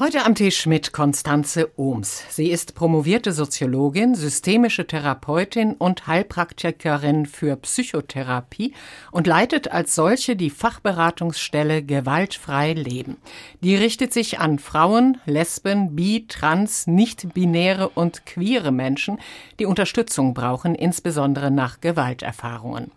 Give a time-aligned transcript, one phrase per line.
[0.00, 2.24] Heute am Tisch mit Konstanze Ohms.
[2.30, 8.72] Sie ist promovierte Soziologin, systemische Therapeutin und Heilpraktikerin für Psychotherapie
[9.12, 13.18] und leitet als solche die Fachberatungsstelle Gewaltfrei Leben.
[13.60, 19.18] Die richtet sich an Frauen, Lesben, bi, trans, nicht-binäre und queere Menschen,
[19.58, 22.90] die Unterstützung brauchen, insbesondere nach Gewalterfahrungen.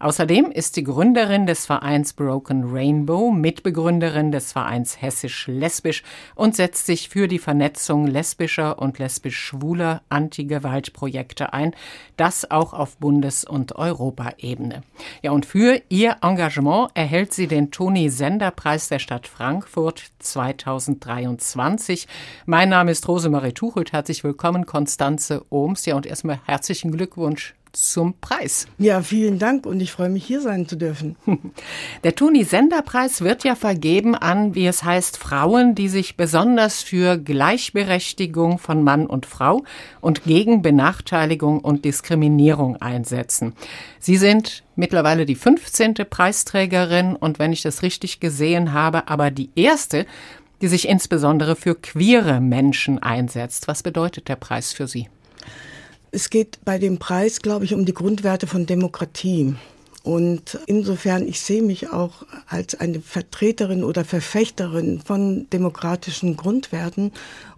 [0.00, 6.02] Außerdem ist sie Gründerin des Vereins Broken Rainbow, Mitbegründerin des Vereins Hessisch-Lesbisch
[6.34, 11.74] und und setzt sich für die Vernetzung lesbischer und lesbisch-schwuler Anti-Gewalt-Projekte ein,
[12.16, 14.82] das auch auf Bundes- und Europaebene.
[15.20, 22.08] Ja, und für ihr Engagement erhält sie den Toni-Sender-Preis der Stadt Frankfurt 2023.
[22.46, 23.92] Mein Name ist Rosemarie Tuchelt.
[23.92, 25.84] Herzlich willkommen, Konstanze Ohms.
[25.84, 28.66] Ja, und erstmal herzlichen Glückwunsch zum Preis.
[28.78, 31.16] Ja, vielen Dank und ich freue mich, hier sein zu dürfen.
[32.04, 38.58] Der Toni-Sender-Preis wird ja vergeben an, wie es heißt, Frauen, die sich besonders für Gleichberechtigung
[38.58, 39.64] von Mann und Frau
[40.00, 43.54] und gegen Benachteiligung und Diskriminierung einsetzen.
[43.98, 45.94] Sie sind mittlerweile die 15.
[46.08, 50.06] Preisträgerin und wenn ich das richtig gesehen habe, aber die erste,
[50.60, 53.68] die sich insbesondere für queere Menschen einsetzt.
[53.68, 55.08] Was bedeutet der Preis für Sie?
[56.10, 59.54] Es geht bei dem Preis, glaube ich, um die Grundwerte von Demokratie.
[60.02, 67.12] Und insofern, ich sehe mich auch als eine Vertreterin oder Verfechterin von demokratischen Grundwerten.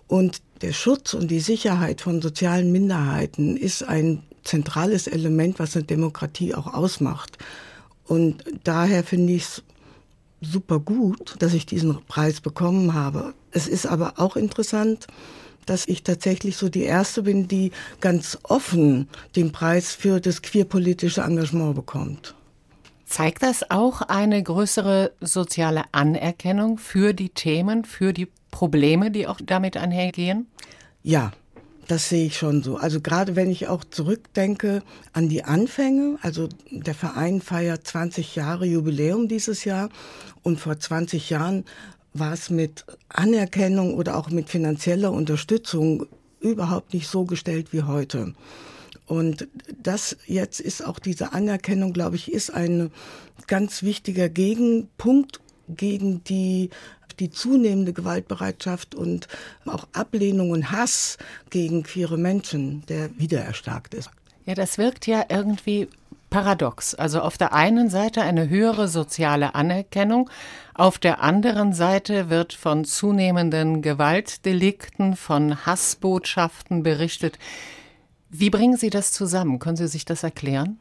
[0.09, 5.85] Und der Schutz und die Sicherheit von sozialen Minderheiten ist ein zentrales Element, was eine
[5.85, 7.39] Demokratie auch ausmacht.
[8.05, 9.63] Und daher finde ich es
[10.41, 13.35] super gut, dass ich diesen Preis bekommen habe.
[13.53, 15.07] Es ist aber auch interessant,
[15.71, 21.21] dass ich tatsächlich so die Erste bin, die ganz offen den Preis für das queerpolitische
[21.21, 22.35] Engagement bekommt.
[23.07, 29.41] Zeigt das auch eine größere soziale Anerkennung für die Themen, für die Probleme, die auch
[29.45, 30.49] damit einhergehen?
[31.05, 31.31] Ja,
[31.87, 32.77] das sehe ich schon so.
[32.77, 38.67] Also gerade wenn ich auch zurückdenke an die Anfänge, also der Verein feiert 20 Jahre
[38.67, 39.89] Jubiläum dieses Jahr
[40.43, 41.65] und vor 20 Jahren
[42.13, 46.07] war es mit Anerkennung oder auch mit finanzieller Unterstützung
[46.41, 48.35] überhaupt nicht so gestellt wie heute.
[49.07, 49.49] Und
[49.83, 52.91] das jetzt ist auch diese Anerkennung, glaube ich, ist ein
[53.47, 56.71] ganz wichtiger Gegenpunkt gegen die
[57.19, 59.29] die zunehmende Gewaltbereitschaft und
[59.67, 61.19] auch Ablehnung und Hass
[61.51, 64.11] gegen queere Menschen, der wieder erstarkt ist.
[64.47, 65.89] Ja, das wirkt ja irgendwie
[66.31, 66.95] paradox.
[66.95, 70.31] Also auf der einen Seite eine höhere soziale Anerkennung,
[70.75, 77.39] auf der anderen Seite wird von zunehmenden Gewaltdelikten, von Hassbotschaften berichtet.
[78.31, 79.59] Wie bringen Sie das zusammen?
[79.59, 80.79] Können Sie sich das erklären?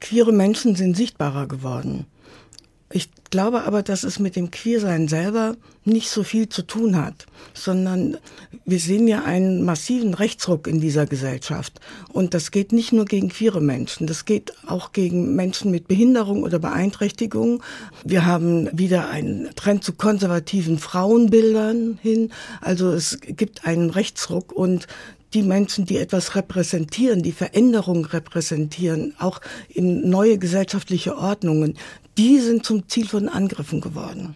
[0.00, 2.06] Queere Menschen sind sichtbarer geworden.
[2.90, 7.26] Ich glaube aber, dass es mit dem Queersein selber nicht so viel zu tun hat,
[7.54, 8.18] sondern
[8.64, 11.80] wir sehen ja einen massiven Rechtsruck in dieser Gesellschaft.
[12.12, 16.42] Und das geht nicht nur gegen queere Menschen, das geht auch gegen Menschen mit Behinderung
[16.42, 17.62] oder Beeinträchtigung.
[18.04, 22.30] Wir haben wieder einen Trend zu konservativen Frauenbildern hin.
[22.60, 24.86] Also es gibt einen Rechtsruck und
[25.34, 31.76] die Menschen, die etwas repräsentieren, die Veränderung repräsentieren, auch in neue gesellschaftliche Ordnungen,
[32.18, 34.34] die sind zum Ziel von Angriffen geworden.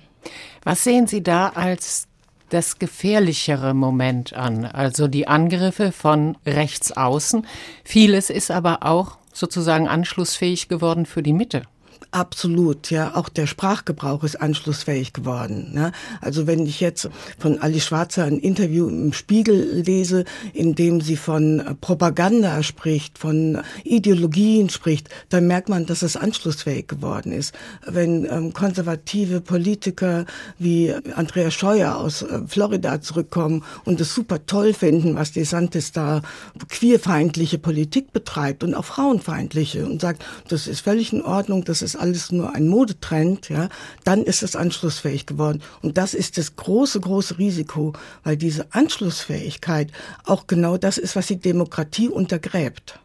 [0.63, 2.07] Was sehen Sie da als
[2.53, 7.47] das gefährlichere Moment an, also die Angriffe von rechts außen.
[7.83, 11.63] Vieles ist aber auch sozusagen anschlussfähig geworden für die Mitte.
[12.15, 13.15] Absolut, ja.
[13.15, 15.71] Auch der Sprachgebrauch ist anschlussfähig geworden.
[15.73, 15.93] Ne?
[16.21, 17.09] Also wenn ich jetzt
[17.39, 23.63] von Alice Schwarzer ein Interview im Spiegel lese, in dem sie von Propaganda spricht, von
[23.85, 27.55] Ideologien spricht, dann merkt man, dass es anschlussfähig geworden ist.
[27.87, 30.27] Wenn ähm, konservative Politiker
[30.59, 36.21] wie Andrea Scheuer aus äh, Florida zurückkommen und es super toll finden, was DeSantis da
[36.69, 42.02] queerfeindliche Politik betreibt und auch frauenfeindliche und sagt, das ist völlig in Ordnung, das ist
[42.03, 43.69] alles nur ein Modetrend, ja,
[44.05, 45.63] dann ist es anschlussfähig geworden.
[45.81, 47.95] Und das ist das große, große Risiko,
[48.25, 49.91] weil diese Anschlussfähigkeit
[50.27, 52.99] auch genau das ist, was die Demokratie untergräbt.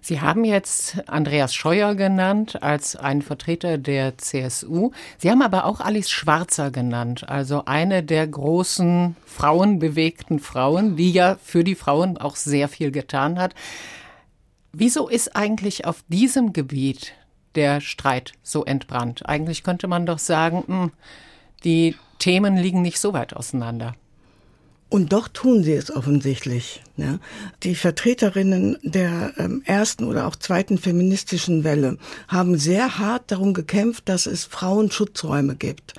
[0.00, 4.92] Sie haben jetzt Andreas Scheuer genannt als einen Vertreter der CSU.
[5.18, 11.36] Sie haben aber auch Alice Schwarzer genannt, also eine der großen frauenbewegten Frauen, die ja
[11.42, 13.54] für die Frauen auch sehr viel getan hat.
[14.72, 17.14] Wieso ist eigentlich auf diesem Gebiet
[17.56, 19.26] der Streit so entbrannt.
[19.26, 20.92] Eigentlich könnte man doch sagen, hm,
[21.64, 23.94] die Themen liegen nicht so weit auseinander.
[24.88, 26.80] Und doch tun sie es offensichtlich.
[26.96, 27.18] Ja.
[27.64, 31.98] Die Vertreterinnen der ähm, ersten oder auch zweiten feministischen Welle
[32.28, 35.94] haben sehr hart darum gekämpft, dass es Frauenschutzräume gibt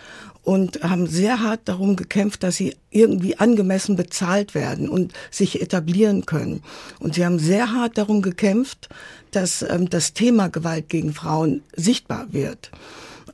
[0.47, 6.25] und haben sehr hart darum gekämpft, dass sie irgendwie angemessen bezahlt werden und sich etablieren
[6.25, 6.63] können.
[7.01, 8.88] Und sie haben sehr hart darum gekämpft,
[9.31, 12.71] dass ähm, das Thema Gewalt gegen Frauen sichtbar wird.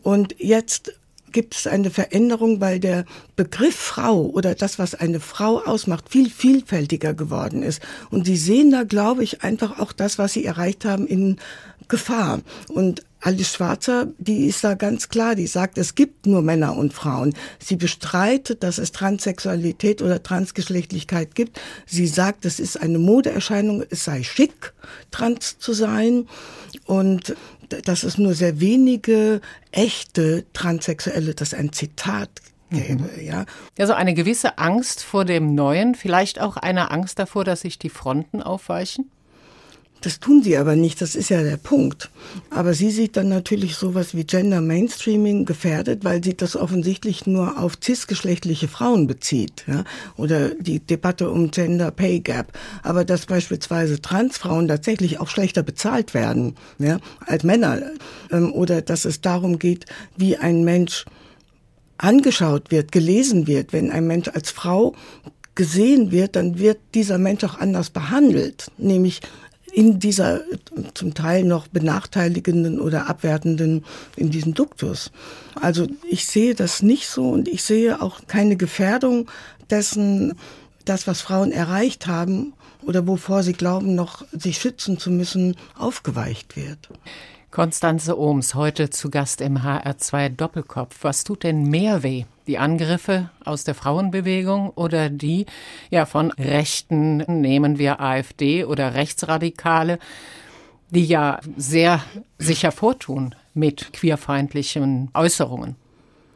[0.01, 0.93] Und jetzt
[1.31, 3.05] gibt es eine Veränderung, weil der
[3.35, 7.79] Begriff Frau oder das, was eine Frau ausmacht, viel vielfältiger geworden ist.
[8.09, 11.37] Und sie sehen da, glaube ich, einfach auch das, was sie erreicht haben, in
[11.89, 12.41] Gefahr.
[12.69, 16.93] Und Alice Schwarzer, die ist da ganz klar, die sagt, es gibt nur Männer und
[16.93, 17.33] Frauen.
[17.57, 21.59] Sie bestreitet, dass es Transsexualität oder Transgeschlechtlichkeit gibt.
[21.85, 24.73] Sie sagt, es ist eine Modeerscheinung, es sei schick,
[25.11, 26.27] trans zu sein
[26.85, 27.35] und
[27.85, 29.39] dass es nur sehr wenige
[29.71, 32.29] echte Transsexuelle, das ist ein Zitat
[32.73, 33.21] gäbe, mhm.
[33.21, 33.45] ja.
[33.79, 37.89] Also eine gewisse Angst vor dem Neuen, vielleicht auch eine Angst davor, dass sich die
[37.89, 39.09] Fronten aufweichen?
[40.03, 42.09] Das tun sie aber nicht, das ist ja der Punkt.
[42.49, 47.57] Aber sie sieht dann natürlich sowas wie Gender Mainstreaming gefährdet, weil sie das offensichtlich nur
[47.57, 49.63] auf cisgeschlechtliche Frauen bezieht.
[49.65, 49.85] Ja?
[50.17, 52.51] Oder die Debatte um Gender Pay Gap.
[52.83, 56.99] Aber dass beispielsweise Transfrauen tatsächlich auch schlechter bezahlt werden ja?
[57.25, 57.81] als Männer.
[58.29, 59.85] Ähm, oder dass es darum geht,
[60.17, 61.05] wie ein Mensch
[61.97, 64.95] angeschaut wird, gelesen wird, wenn ein Mensch als Frau
[65.55, 69.21] gesehen wird, dann wird dieser Mensch auch anders behandelt, nämlich
[69.73, 70.41] in dieser
[70.93, 73.83] zum Teil noch benachteiligenden oder abwertenden,
[74.15, 75.11] in diesem Duktus.
[75.59, 79.29] Also ich sehe das nicht so und ich sehe auch keine Gefährdung
[79.69, 80.35] dessen,
[80.85, 82.53] das, was Frauen erreicht haben
[82.85, 86.89] oder wovor sie glauben, noch sich schützen zu müssen, aufgeweicht wird.
[87.53, 91.03] Konstanze Ohms, heute zu Gast im HR2 Doppelkopf.
[91.03, 92.25] Was tut denn mehr weh?
[92.47, 95.45] Die Angriffe aus der Frauenbewegung oder die
[95.91, 99.99] ja von Rechten, nehmen wir AfD oder Rechtsradikale,
[100.89, 102.03] die ja sehr
[102.39, 105.75] sich hervortun mit queerfeindlichen Äußerungen?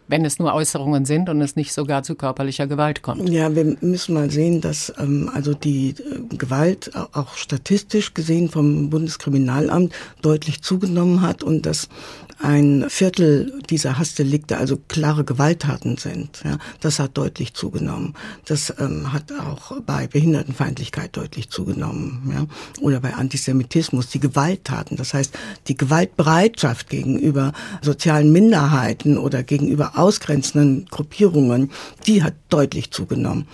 [0.08, 3.30] Wenn es nur Äußerungen sind und es nicht sogar zu körperlicher Gewalt kommt.
[3.30, 8.90] Ja, wir müssen mal sehen, dass ähm, also die äh, Gewalt auch statistisch gesehen vom
[8.90, 11.90] Bundeskriminalamt deutlich zugenommen hat und dass
[12.40, 16.42] ein Viertel dieser Hassdelikte also klare Gewalttaten sind.
[16.44, 18.14] Ja, das hat deutlich zugenommen.
[18.46, 22.32] Das ähm, hat auch bei Behindertenfeindlichkeit deutlich zugenommen.
[22.34, 22.46] Ja,
[22.82, 24.98] oder bei Antisemitismus die Gewalttaten.
[24.98, 25.34] Das heißt,
[25.68, 31.72] die Gewaltbereitschaft gegenüber sozialen Minderheiten oder gegenüber ausgrenzenden Gruppierungen,
[32.06, 33.48] die hat deutlich zugenommen.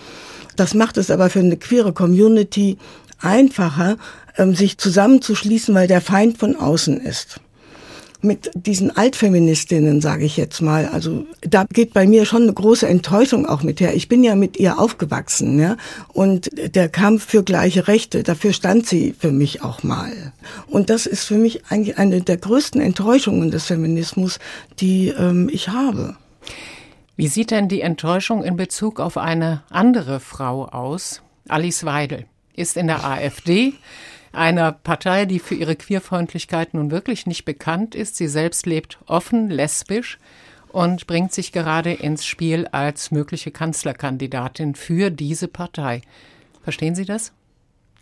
[0.56, 2.76] Das macht es aber für eine queere Community
[3.18, 3.96] einfacher,
[4.36, 7.40] ähm, sich zusammenzuschließen, weil der Feind von außen ist
[8.24, 12.88] mit diesen Altfeministinnen, sage ich jetzt mal, also da geht bei mir schon eine große
[12.88, 13.94] Enttäuschung auch mit her.
[13.94, 15.76] Ich bin ja mit ihr aufgewachsen, ja,
[16.12, 20.32] und der Kampf für gleiche Rechte, dafür stand sie für mich auch mal.
[20.66, 24.38] Und das ist für mich eigentlich eine der größten Enttäuschungen des Feminismus,
[24.80, 26.16] die ähm, ich habe.
[27.16, 31.22] Wie sieht denn die Enttäuschung in Bezug auf eine andere Frau aus?
[31.48, 32.24] Alice Weidel
[32.56, 33.74] ist in der AfD
[34.34, 38.16] einer Partei, die für ihre Queerfreundlichkeit nun wirklich nicht bekannt ist.
[38.16, 40.18] Sie selbst lebt offen, lesbisch
[40.68, 46.02] und bringt sich gerade ins Spiel als mögliche Kanzlerkandidatin für diese Partei.
[46.62, 47.32] Verstehen Sie das?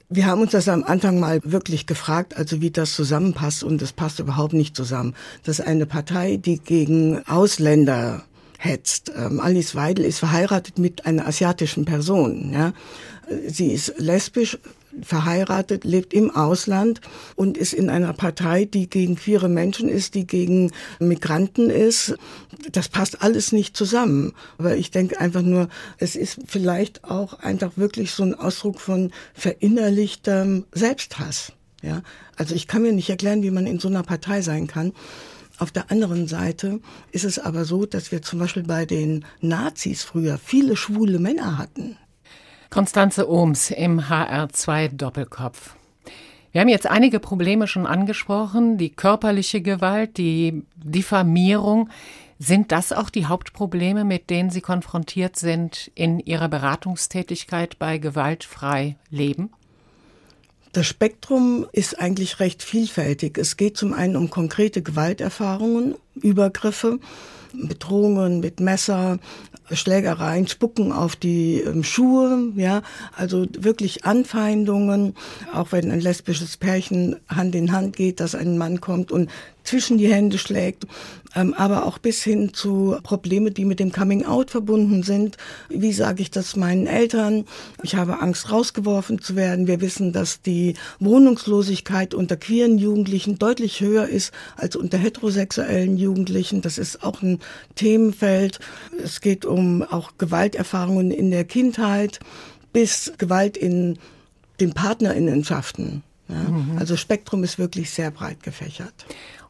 [0.09, 3.93] Wir haben uns das am Anfang mal wirklich gefragt, also wie das zusammenpasst und das
[3.93, 5.15] passt überhaupt nicht zusammen.
[5.43, 8.23] Das ist eine Partei, die gegen Ausländer
[8.59, 9.11] hetzt.
[9.17, 12.53] Ähm, Alice Weidel ist verheiratet mit einer asiatischen Person.
[12.53, 12.73] Ja?
[13.47, 14.59] Sie ist lesbisch,
[15.01, 17.01] verheiratet, lebt im Ausland
[17.37, 22.15] und ist in einer Partei, die gegen queere Menschen ist, die gegen Migranten ist.
[22.71, 24.33] Das passt alles nicht zusammen.
[24.59, 25.69] Aber ich denke einfach nur,
[25.99, 31.53] es ist vielleicht auch einfach wirklich so ein Ausdruck von verinnerlichtem Selbsthass.
[31.83, 32.03] Ja,
[32.37, 34.93] also ich kann mir nicht erklären, wie man in so einer Partei sein kann.
[35.59, 36.81] Auf der anderen Seite
[37.11, 41.59] ist es aber so, dass wir zum Beispiel bei den Nazis früher viele schwule Männer
[41.59, 41.97] hatten.
[42.73, 45.77] Konstanze Ohms im HR2 Doppelkopf.
[46.53, 51.91] Wir haben jetzt einige Probleme schon angesprochen, die körperliche Gewalt, die Diffamierung.
[52.39, 58.97] Sind das auch die Hauptprobleme, mit denen Sie konfrontiert sind in Ihrer Beratungstätigkeit bei Gewaltfrei
[59.11, 59.51] Leben?
[60.73, 63.37] Das Spektrum ist eigentlich recht vielfältig.
[63.37, 67.01] Es geht zum einen um konkrete Gewalterfahrungen, Übergriffe,
[67.55, 69.19] Bedrohungen mit Messer,
[69.71, 72.83] Schlägereien, Spucken auf die ähm, Schuhe, ja,
[73.17, 75.15] also wirklich Anfeindungen,
[75.53, 79.31] auch wenn ein lesbisches Pärchen Hand in Hand geht, dass ein Mann kommt und
[79.65, 80.87] zwischen die Hände schlägt,
[81.35, 85.37] ähm, aber auch bis hin zu Probleme, die mit dem Coming Out verbunden sind.
[85.69, 87.45] Wie sage ich das meinen Eltern?
[87.83, 89.67] Ich habe Angst, rausgeworfen zu werden.
[89.67, 96.61] Wir wissen, dass die Wohnungslosigkeit unter queeren Jugendlichen deutlich höher ist als unter heterosexuellen Jugendlichen.
[96.61, 97.41] Das ist auch ein
[97.75, 98.61] Themenfeld.
[99.03, 102.21] Es geht um auch Gewalterfahrungen in der Kindheit
[102.73, 103.99] bis Gewalt in
[104.61, 106.03] den Partnerinnenschaften.
[106.29, 106.79] Ja, mhm.
[106.79, 108.95] Also Spektrum ist wirklich sehr breit gefächert.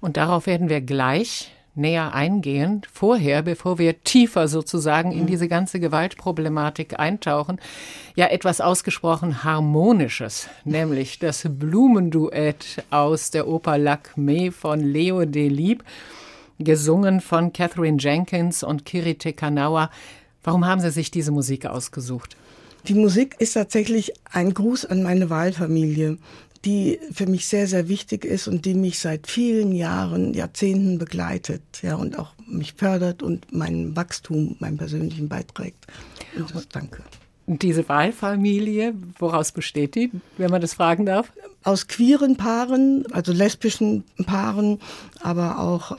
[0.02, 5.26] Und darauf werden wir gleich näher eingehen, vorher, bevor wir tiefer sozusagen in mhm.
[5.26, 7.60] diese ganze Gewaltproblematik eintauchen,
[8.16, 15.84] ja etwas ausgesprochen Harmonisches, nämlich das Blumenduett aus der Oper Lacme von Leo Delib,
[16.58, 19.88] gesungen von Catherine Jenkins und Kirite Kanawa.
[20.42, 22.36] Warum haben Sie sich diese Musik ausgesucht?
[22.88, 26.18] Die Musik ist tatsächlich ein Gruß an meine Wahlfamilie
[26.64, 31.62] die für mich sehr, sehr wichtig ist und die mich seit vielen Jahren, Jahrzehnten begleitet,
[31.82, 35.86] ja, und auch mich fördert und mein Wachstum, meinen persönlichen beiträgt.
[36.36, 37.02] Und das danke.
[37.46, 41.32] Und diese Wahlfamilie, woraus besteht die, wenn man das fragen darf?
[41.64, 44.78] Aus queeren Paaren, also lesbischen Paaren,
[45.20, 45.96] aber auch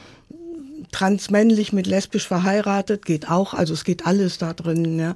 [0.94, 5.16] transmännlich mit lesbisch verheiratet, geht auch, also es geht alles da drin, ja.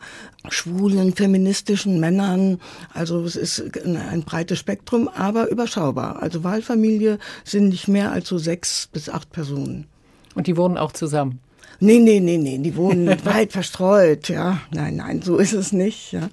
[0.49, 2.59] Schwulen, feministischen Männern,
[2.93, 6.21] also es ist ein, breites Spektrum, aber überschaubar.
[6.21, 9.87] Also Wahlfamilie sind nicht mehr als so sechs bis acht Personen.
[10.35, 11.39] Und die wohnen auch zusammen?
[11.79, 14.59] Nee, nee, nee, nee, die wohnen weit verstreut, ja.
[14.71, 16.29] Nein, nein, so ist es nicht, ja.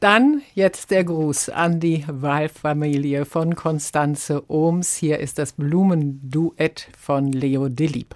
[0.00, 4.96] Dann jetzt der Gruß an die Wahlfamilie von Konstanze Ohms.
[4.96, 8.14] Hier ist das Blumenduett von Leo Delib.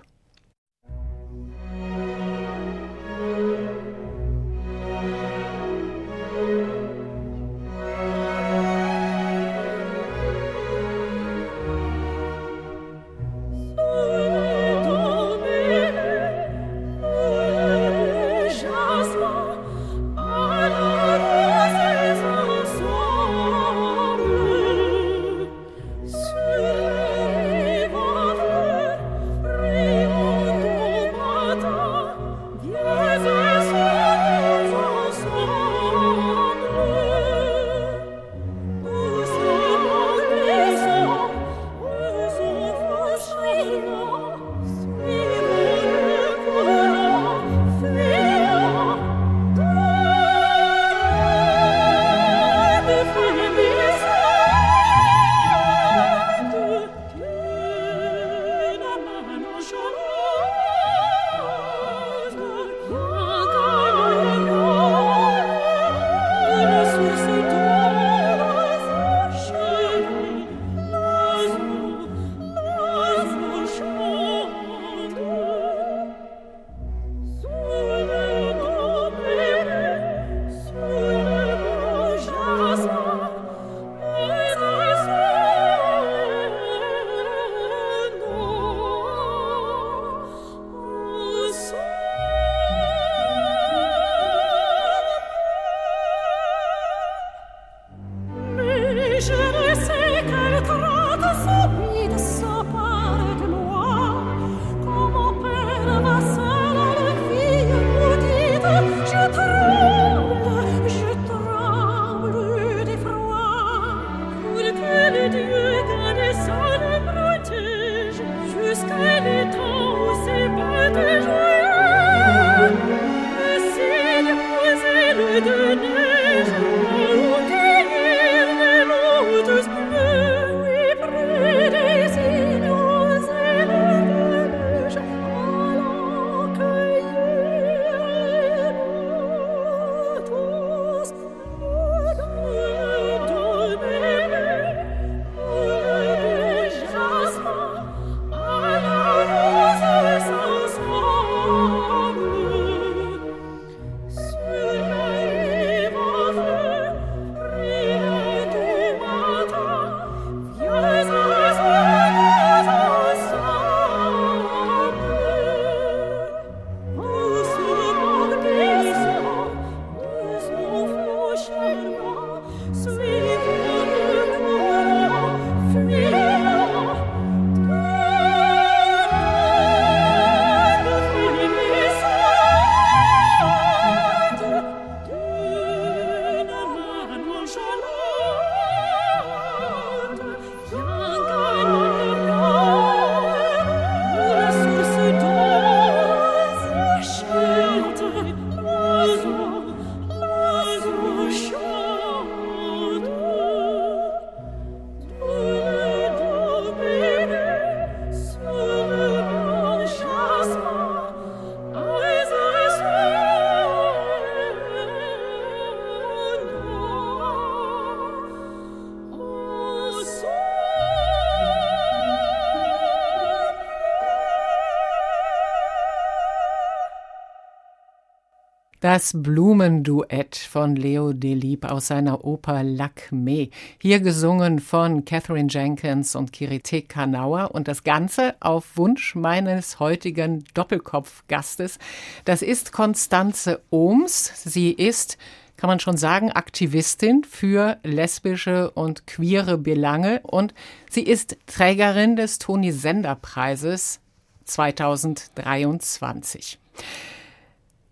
[228.98, 233.48] Das Blumenduett von Leo Delib aus seiner Oper Lakme.
[233.80, 240.42] Hier gesungen von Catherine Jenkins und Kirite Kanauer und das Ganze auf Wunsch meines heutigen
[240.54, 241.78] Doppelkopfgastes.
[242.24, 244.32] Das ist Konstanze Ohms.
[244.42, 245.16] Sie ist
[245.56, 250.54] kann man schon sagen, Aktivistin für lesbische und queere Belange und
[250.90, 254.00] sie ist Trägerin des Toni Sender Preises
[254.44, 256.58] 2023.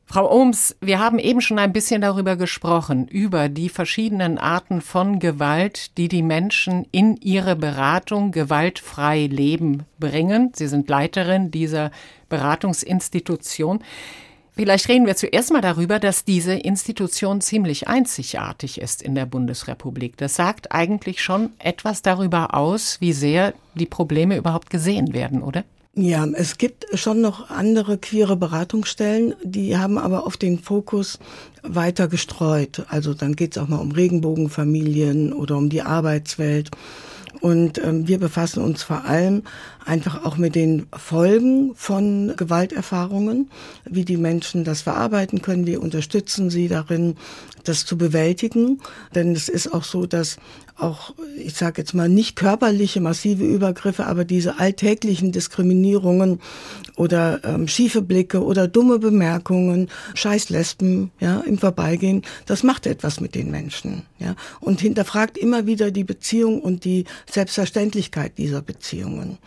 [0.09, 5.19] Frau Ohms, wir haben eben schon ein bisschen darüber gesprochen, über die verschiedenen Arten von
[5.19, 10.53] Gewalt, die die Menschen in ihre Beratung gewaltfrei leben bringen.
[10.55, 11.91] Sie sind Leiterin dieser
[12.29, 13.81] Beratungsinstitution.
[14.53, 20.17] Vielleicht reden wir zuerst mal darüber, dass diese Institution ziemlich einzigartig ist in der Bundesrepublik.
[20.17, 25.65] Das sagt eigentlich schon etwas darüber aus, wie sehr die Probleme überhaupt gesehen werden, oder?
[25.99, 31.19] Ja, es gibt schon noch andere queere Beratungsstellen, die haben aber auf den Fokus
[31.63, 32.85] weiter gestreut.
[32.91, 36.71] Also dann geht es auch mal um Regenbogenfamilien oder um die Arbeitswelt.
[37.41, 39.43] Und ähm, wir befassen uns vor allem
[39.87, 43.51] einfach auch mit den Folgen von Gewalterfahrungen,
[43.85, 47.17] wie die Menschen das verarbeiten können, wir unterstützen sie darin,
[47.65, 48.81] das zu bewältigen.
[49.15, 50.37] Denn es ist auch so, dass
[50.79, 56.41] auch, ich sage jetzt mal, nicht körperliche massive Übergriffe, aber diese alltäglichen Diskriminierungen
[56.97, 63.35] oder ähm, schiefe Blicke oder dumme Bemerkungen, Scheißlesben, ja, im Vorbeigehen, das macht etwas mit
[63.35, 69.39] den Menschen, ja, und hinterfragt immer wieder die Beziehung und die Selbstverständlichkeit dieser Beziehungen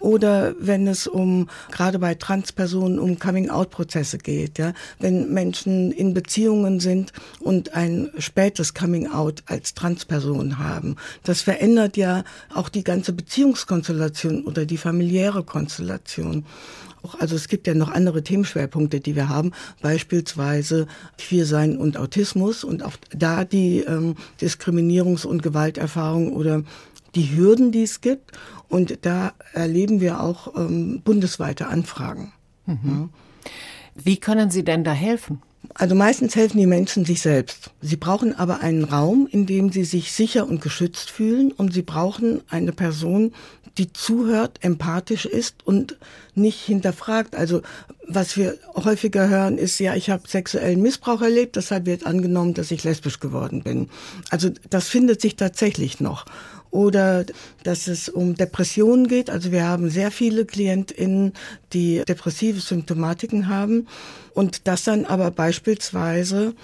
[0.00, 6.80] oder wenn es um gerade bei Transpersonen um Coming-out-Prozesse geht, ja, wenn Menschen in Beziehungen
[6.80, 14.44] sind und ein spätes Coming-out als Transperson haben, das verändert ja auch die ganze Beziehungskonstellation
[14.44, 16.44] oder die familiäre Konstellation.
[17.18, 20.86] Also es gibt ja noch andere Themenschwerpunkte, die wir haben, beispielsweise
[21.18, 26.62] Queersein und Autismus und auch da die ähm, Diskriminierungs- und Gewalterfahrung oder
[27.14, 28.32] die Hürden, die es gibt.
[28.68, 32.32] Und da erleben wir auch ähm, bundesweite Anfragen.
[32.66, 33.10] Mhm.
[33.94, 35.42] Wie können Sie denn da helfen?
[35.74, 37.70] Also meistens helfen die Menschen sich selbst.
[37.80, 41.82] Sie brauchen aber einen Raum, in dem sie sich sicher und geschützt fühlen und sie
[41.82, 43.32] brauchen eine Person,
[43.78, 45.96] die zuhört, empathisch ist und
[46.34, 47.36] nicht hinterfragt.
[47.36, 47.62] Also
[48.08, 52.72] was wir häufiger hören ist, ja, ich habe sexuellen Missbrauch erlebt, deshalb wird angenommen, dass
[52.72, 53.88] ich lesbisch geworden bin.
[54.30, 56.26] Also das findet sich tatsächlich noch
[56.70, 57.24] oder
[57.62, 59.30] dass es um Depressionen geht.
[59.30, 61.32] Also wir haben sehr viele KlientInnen,
[61.72, 63.86] die depressive Symptomatiken haben
[64.34, 66.54] und das dann aber beispielsweise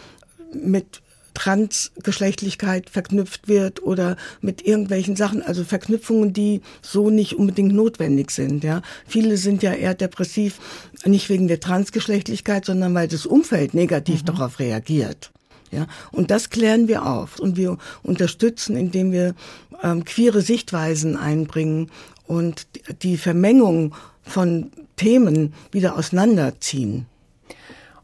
[0.52, 1.02] mit
[1.36, 8.64] Transgeschlechtlichkeit verknüpft wird oder mit irgendwelchen Sachen, also Verknüpfungen, die so nicht unbedingt notwendig sind.
[8.64, 10.58] Ja, viele sind ja eher depressiv,
[11.04, 14.26] nicht wegen der Transgeschlechtlichkeit, sondern weil das Umfeld negativ mhm.
[14.26, 15.30] darauf reagiert.
[15.76, 19.34] Ja, und das klären wir auf und wir unterstützen, indem wir
[19.82, 21.90] ähm, queere Sichtweisen einbringen
[22.26, 22.66] und
[23.02, 27.04] die Vermengung von Themen wieder auseinanderziehen.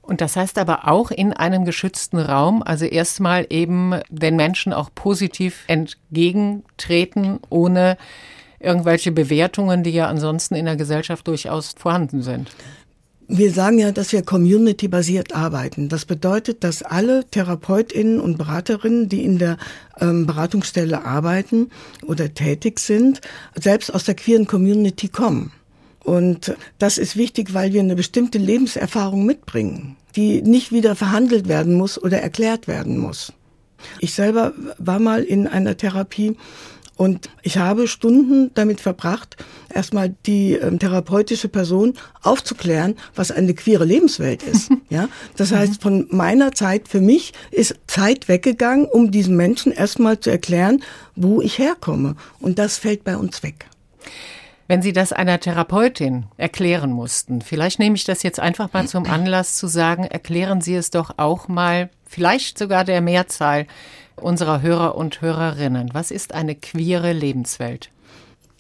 [0.03, 4.91] Und das heißt aber auch in einem geschützten Raum, also erstmal eben den Menschen auch
[4.95, 7.97] positiv entgegentreten, ohne
[8.61, 12.51] irgendwelche Bewertungen, die ja ansonsten in der Gesellschaft durchaus vorhanden sind.
[13.29, 15.89] Wir sagen ja, dass wir community-basiert arbeiten.
[15.89, 19.59] Das bedeutet, dass alle Therapeutinnen und Beraterinnen, die in der
[20.01, 21.71] ähm, Beratungsstelle arbeiten
[22.05, 23.21] oder tätig sind,
[23.55, 25.53] selbst aus der queeren Community kommen.
[26.05, 31.75] Und das ist wichtig, weil wir eine bestimmte Lebenserfahrung mitbringen, die nicht wieder verhandelt werden
[31.75, 33.33] muss oder erklärt werden muss.
[33.99, 36.37] Ich selber war mal in einer Therapie,
[37.03, 39.37] und ich habe Stunden damit verbracht,
[39.75, 44.71] erstmal die ähm, therapeutische Person aufzuklären, was eine queere Lebenswelt ist.
[44.89, 45.57] ja, das mhm.
[45.57, 50.81] heißt, von meiner Zeit für mich ist Zeit weggegangen, um diesen Menschen erstmal zu erklären,
[51.17, 52.15] wo ich herkomme.
[52.39, 53.67] Und das fällt bei uns weg.
[54.69, 59.07] Wenn Sie das einer Therapeutin erklären mussten, vielleicht nehme ich das jetzt einfach mal zum
[59.07, 63.67] Anlass zu sagen, erklären Sie es doch auch mal, vielleicht sogar der Mehrzahl
[64.17, 65.91] unserer Hörer und Hörerinnen.
[65.93, 67.91] Was ist eine queere Lebenswelt?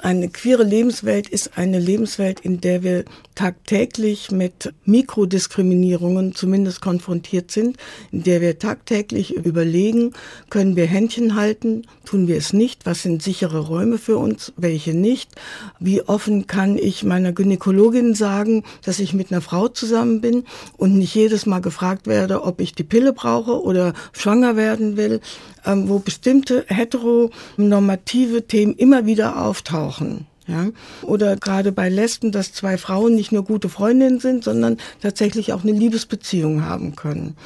[0.02, 3.04] Eine queere Lebenswelt ist eine Lebenswelt, in der wir
[3.36, 7.76] tagtäglich mit Mikrodiskriminierungen zumindest konfrontiert sind,
[8.10, 10.12] in der wir tagtäglich überlegen,
[10.50, 14.92] können wir Händchen halten, tun wir es nicht, was sind sichere Räume für uns, welche
[14.92, 15.30] nicht,
[15.78, 20.42] wie offen kann ich meiner Gynäkologin sagen, dass ich mit einer Frau zusammen bin
[20.76, 25.20] und nicht jedes Mal gefragt werde, ob ich die Pille brauche oder schwanger werden will
[25.64, 30.26] ähm, wo bestimmte heteronormative Themen immer wieder auftauchen.
[30.46, 30.68] Ja?
[31.02, 35.62] Oder gerade bei Lesben, dass zwei Frauen nicht nur gute Freundinnen sind, sondern tatsächlich auch
[35.62, 37.36] eine Liebesbeziehung haben können.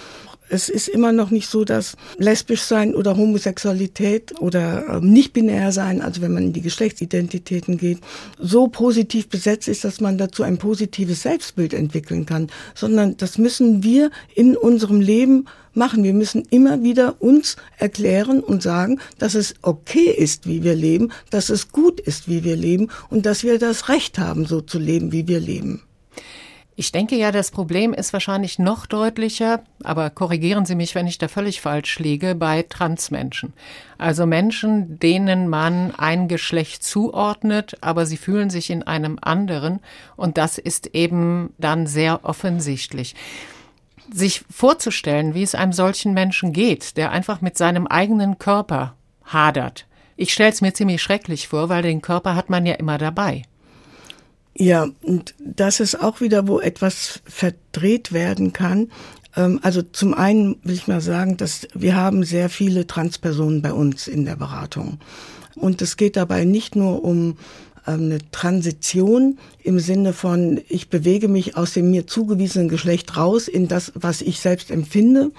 [0.49, 5.73] Es ist immer noch nicht so, dass lesbisch sein oder Homosexualität oder äh, nicht binär
[5.73, 7.99] sein, also wenn man in die Geschlechtsidentitäten geht,
[8.39, 13.83] so positiv besetzt ist, dass man dazu ein positives Selbstbild entwickeln kann, sondern das müssen
[13.83, 16.05] wir in unserem Leben machen.
[16.05, 21.11] Wir müssen immer wieder uns erklären und sagen, dass es okay ist, wie wir leben,
[21.31, 24.79] dass es gut ist, wie wir leben und dass wir das Recht haben, so zu
[24.79, 25.83] leben, wie wir leben.
[26.79, 31.17] Ich denke ja, das Problem ist wahrscheinlich noch deutlicher, aber korrigieren Sie mich, wenn ich
[31.17, 33.55] da völlig falsch liege, bei Transmenschen.
[33.97, 39.81] Also Menschen, denen man ein Geschlecht zuordnet, aber sie fühlen sich in einem anderen
[40.17, 43.15] und das ist eben dann sehr offensichtlich
[44.13, 49.87] sich vorzustellen, wie es einem solchen Menschen geht, der einfach mit seinem eigenen Körper hadert.
[50.17, 53.43] Ich stelle es mir ziemlich schrecklich vor, weil den Körper hat man ja immer dabei.
[54.59, 58.89] Ja, und das ist auch wieder, wo etwas verdreht werden kann.
[59.37, 63.73] Ähm, also zum einen will ich mal sagen, dass wir haben sehr viele Transpersonen bei
[63.73, 64.99] uns in der Beratung.
[65.55, 67.37] Und es geht dabei nicht nur um
[67.87, 73.49] ähm, eine Transition im Sinne von, ich bewege mich aus dem mir zugewiesenen Geschlecht raus
[73.49, 75.33] in das, was ich selbst empfinde,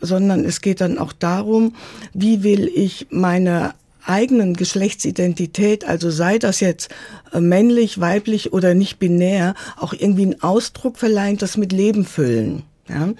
[0.00, 1.74] sondern es geht dann auch darum,
[2.12, 3.74] wie will ich meine
[4.08, 6.90] eigenen Geschlechtsidentität, also sei das jetzt
[7.32, 12.62] äh, männlich, weiblich oder nicht binär, auch irgendwie einen Ausdruck verleihen, das mit Leben füllen.
[12.88, 13.12] Ja?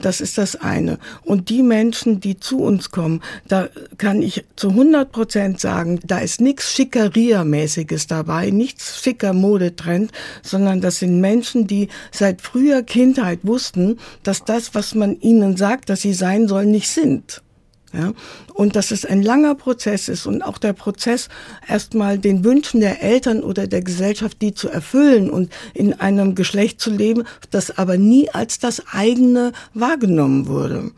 [0.00, 0.98] Das ist das eine.
[1.24, 6.18] Und die Menschen, die zu uns kommen, da kann ich zu 100 Prozent sagen, da
[6.18, 10.12] ist nichts Schickeria-mäßiges dabei, nichts schicker Modetrend,
[10.42, 15.90] sondern das sind Menschen, die seit früher Kindheit wussten, dass das, was man ihnen sagt,
[15.90, 17.42] dass sie sein sollen, nicht sind.
[17.92, 18.12] Ja?
[18.54, 21.28] Und dass es ein langer Prozess ist und auch der Prozess,
[21.66, 26.80] erstmal den Wünschen der Eltern oder der Gesellschaft, die zu erfüllen und in einem Geschlecht
[26.80, 30.90] zu leben, das aber nie als das eigene wahrgenommen wurde.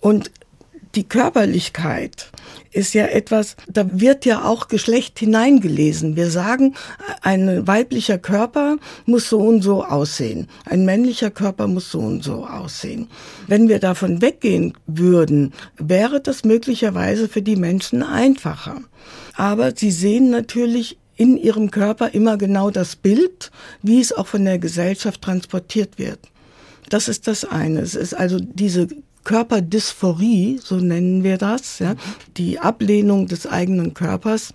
[0.00, 0.30] Und
[0.94, 2.30] die Körperlichkeit
[2.72, 6.16] ist ja etwas, da wird ja auch Geschlecht hineingelesen.
[6.16, 6.74] Wir sagen,
[7.20, 10.46] ein weiblicher Körper muss so und so aussehen.
[10.64, 13.08] Ein männlicher Körper muss so und so aussehen.
[13.46, 18.80] Wenn wir davon weggehen würden, wäre das möglicherweise für die Menschen einfacher.
[19.34, 23.50] Aber sie sehen natürlich in ihrem Körper immer genau das Bild,
[23.82, 26.20] wie es auch von der Gesellschaft transportiert wird.
[26.88, 27.80] Das ist das eine.
[27.80, 28.88] Es ist also diese
[29.24, 31.94] Körperdysphorie, so nennen wir das, ja,
[32.36, 34.52] die Ablehnung des eigenen Körpers.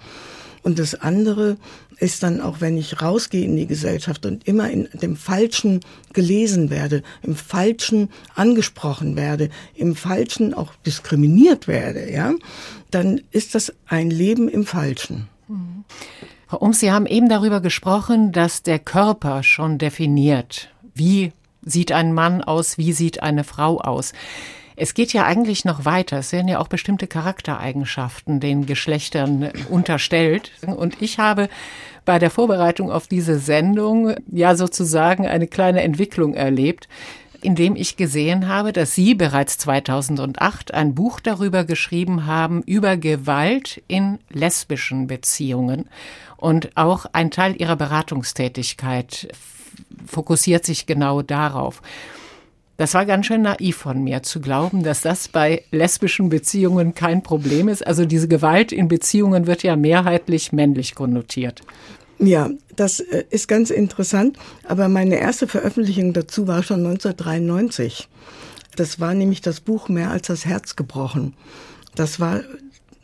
[0.63, 1.57] Und das andere
[1.99, 5.81] ist dann auch, wenn ich rausgehe in die Gesellschaft und immer in dem Falschen
[6.13, 12.33] gelesen werde, im Falschen angesprochen werde, im Falschen auch diskriminiert werde, ja,
[12.91, 15.27] dann ist das ein Leben im Falschen.
[16.47, 21.31] Frau Ums, Sie haben eben darüber gesprochen, dass der Körper schon definiert, wie
[21.63, 24.13] sieht ein Mann aus, wie sieht eine Frau aus.
[24.75, 26.19] Es geht ja eigentlich noch weiter.
[26.19, 30.51] Es werden ja auch bestimmte Charaktereigenschaften den Geschlechtern unterstellt.
[30.65, 31.49] Und ich habe
[32.03, 36.87] bei der Vorbereitung auf diese Sendung ja sozusagen eine kleine Entwicklung erlebt
[37.41, 43.83] indem ich gesehen habe, dass Sie bereits 2008 ein Buch darüber geschrieben haben, über Gewalt
[43.87, 45.87] in lesbischen Beziehungen.
[46.37, 49.27] Und auch ein Teil Ihrer Beratungstätigkeit
[50.07, 51.81] fokussiert sich genau darauf.
[52.77, 57.23] Das war ganz schön naiv von mir zu glauben, dass das bei lesbischen Beziehungen kein
[57.23, 57.85] Problem ist.
[57.87, 61.61] Also diese Gewalt in Beziehungen wird ja mehrheitlich männlich konnotiert.
[62.19, 64.37] Ja, das äh, ist ganz interessant.
[64.67, 68.09] Aber meine erste Veröffentlichung dazu war schon 1993.
[68.75, 71.33] Das war nämlich das Buch Mehr als das Herz gebrochen.
[71.95, 72.41] Das war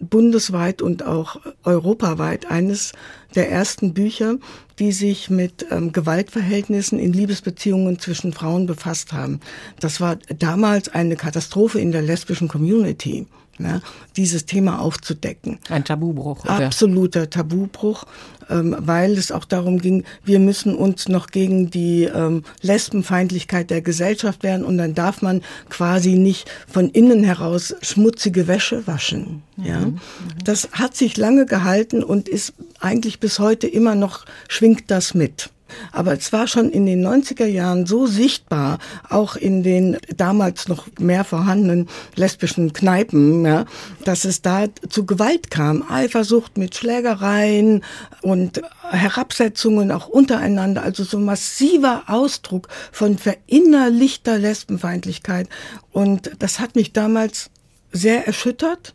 [0.01, 2.93] bundesweit und auch europaweit eines
[3.35, 4.37] der ersten Bücher,
[4.79, 9.39] die sich mit ähm, Gewaltverhältnissen in Liebesbeziehungen zwischen Frauen befasst haben.
[9.79, 13.27] Das war damals eine Katastrophe in der lesbischen Community
[13.61, 13.81] ne,
[14.17, 15.59] dieses Thema aufzudecken.
[15.69, 16.43] Ein Tabubruch.
[16.43, 16.65] Oder?
[16.65, 18.05] Absoluter Tabubruch,
[18.49, 23.81] ähm, weil es auch darum ging, wir müssen uns noch gegen die ähm, Lesbenfeindlichkeit der
[23.81, 29.43] Gesellschaft wehren und dann darf man quasi nicht von innen heraus schmutzige Wäsche waschen.
[29.55, 29.65] Mhm.
[29.65, 29.99] Ja, mhm.
[30.43, 35.49] das hat sich lange gehalten und ist eigentlich bis heute immer noch schwingt das mit.
[35.91, 38.79] Aber es war schon in den 90er Jahren so sichtbar,
[39.09, 43.65] auch in den damals noch mehr vorhandenen lesbischen Kneipen, ja,
[44.03, 45.83] dass es da zu Gewalt kam.
[45.89, 47.83] Eifersucht mit Schlägereien
[48.21, 50.83] und Herabsetzungen auch untereinander.
[50.83, 55.47] Also so massiver Ausdruck von verinnerlichter Lesbenfeindlichkeit.
[55.91, 57.49] Und das hat mich damals
[57.91, 58.93] sehr erschüttert.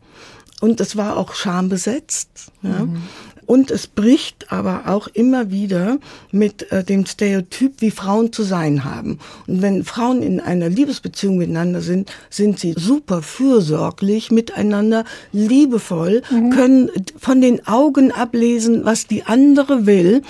[0.60, 2.50] Und es war auch schambesetzt.
[2.62, 2.84] Ja.
[2.84, 3.02] Mhm
[3.46, 5.98] Und es bricht aber auch immer wieder
[6.32, 9.18] mit äh, dem Stereotyp, wie Frauen zu sein haben.
[9.46, 16.50] Und wenn Frauen in einer Liebesbeziehung miteinander sind, sind sie super fürsorglich miteinander, liebevoll, mhm.
[16.50, 20.22] können von den Augen ablesen, was die andere will.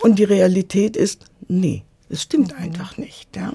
[0.00, 2.64] Und die Realität ist, nee, es stimmt mhm.
[2.64, 3.34] einfach nicht.
[3.34, 3.52] Ja.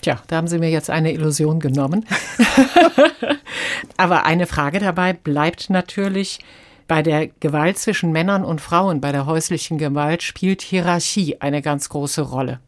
[0.00, 2.06] Tja, da haben Sie mir jetzt eine Illusion genommen.
[3.96, 6.38] Aber eine Frage dabei bleibt natürlich,
[6.90, 11.88] bei der Gewalt zwischen Männern und Frauen, bei der häuslichen Gewalt, spielt Hierarchie eine ganz
[11.88, 12.58] große Rolle.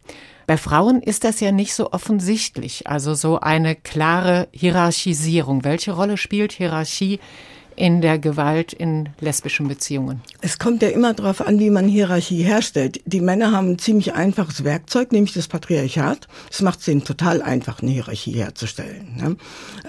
[0.46, 5.64] Bei Frauen ist das ja nicht so offensichtlich, also so eine klare Hierarchisierung.
[5.64, 7.18] Welche Rolle spielt Hierarchie
[7.76, 10.20] in der Gewalt in lesbischen Beziehungen?
[10.40, 13.00] Es kommt ja immer darauf an, wie man Hierarchie herstellt.
[13.04, 16.28] Die Männer haben ein ziemlich einfaches Werkzeug, nämlich das Patriarchat.
[16.50, 19.16] Es macht es ihnen total einfach, eine Hierarchie herzustellen.
[19.16, 19.36] Ne?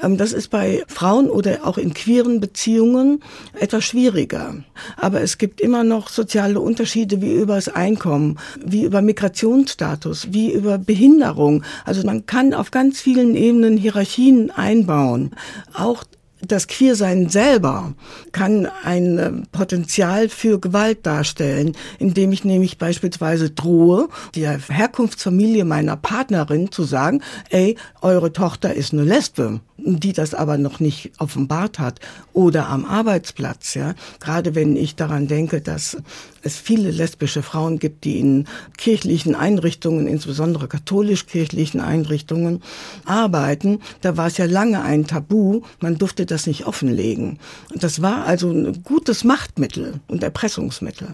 [0.01, 3.21] Ähm, das ist bei Frauen oder auch in queeren Beziehungen
[3.59, 4.55] etwas schwieriger.
[4.97, 10.51] Aber es gibt immer noch soziale Unterschiede wie über das Einkommen, wie über Migrationsstatus, wie
[10.51, 11.63] über Behinderung.
[11.85, 15.31] Also man kann auf ganz vielen Ebenen Hierarchien einbauen.
[15.73, 16.03] Auch
[16.47, 17.93] das Queersein selber
[18.31, 25.95] kann ein äh, Potenzial für Gewalt darstellen, indem ich nämlich beispielsweise drohe, der Herkunftsfamilie meiner
[25.95, 31.79] Partnerin zu sagen, ey, eure Tochter ist eine Lesbe die das aber noch nicht offenbart
[31.79, 31.99] hat
[32.31, 33.93] oder am Arbeitsplatz, ja.
[34.19, 35.97] Gerade wenn ich daran denke, dass
[36.43, 42.61] es viele lesbische Frauen gibt, die in kirchlichen Einrichtungen, insbesondere katholisch-kirchlichen Einrichtungen
[43.05, 47.39] arbeiten, da war es ja lange ein Tabu, man durfte das nicht offenlegen.
[47.73, 51.07] Das war also ein gutes Machtmittel und Erpressungsmittel.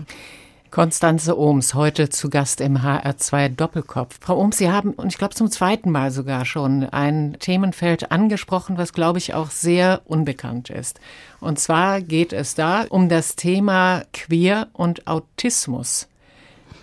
[0.71, 4.19] Konstanze Ohms, heute zu Gast im HR2 Doppelkopf.
[4.21, 8.77] Frau Ohms, Sie haben, und ich glaube zum zweiten Mal sogar schon, ein Themenfeld angesprochen,
[8.77, 10.99] was, glaube ich, auch sehr unbekannt ist.
[11.39, 16.07] Und zwar geht es da um das Thema Queer und Autismus.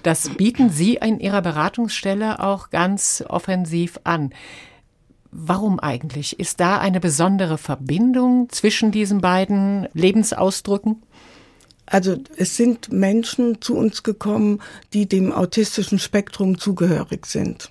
[0.03, 4.31] Das bieten Sie in Ihrer Beratungsstelle auch ganz offensiv an.
[5.31, 6.41] Warum eigentlich?
[6.41, 11.03] Ist da eine besondere Verbindung zwischen diesen beiden Lebensausdrücken?
[11.87, 14.61] Also es sind Menschen zu uns gekommen,
[14.93, 17.71] die dem autistischen Spektrum zugehörig sind.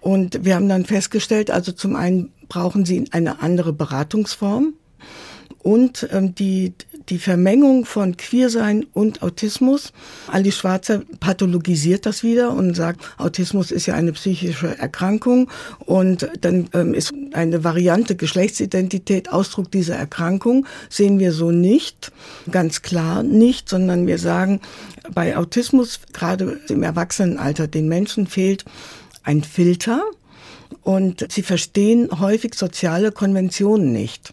[0.00, 4.74] Und wir haben dann festgestellt, also zum einen brauchen sie eine andere Beratungsform
[5.62, 6.72] und ähm, die,
[7.08, 9.92] die Vermengung von Queersein und Autismus.
[10.26, 16.68] Ali Schwarzer pathologisiert das wieder und sagt, Autismus ist ja eine psychische Erkrankung und dann
[16.72, 20.66] ähm, ist eine Variante Geschlechtsidentität Ausdruck dieser Erkrankung.
[20.88, 22.12] Sehen wir so nicht,
[22.50, 24.60] ganz klar nicht, sondern wir sagen,
[25.14, 28.64] bei Autismus, gerade im Erwachsenenalter, den Menschen fehlt
[29.22, 30.02] ein Filter
[30.82, 34.32] und sie verstehen häufig soziale Konventionen nicht.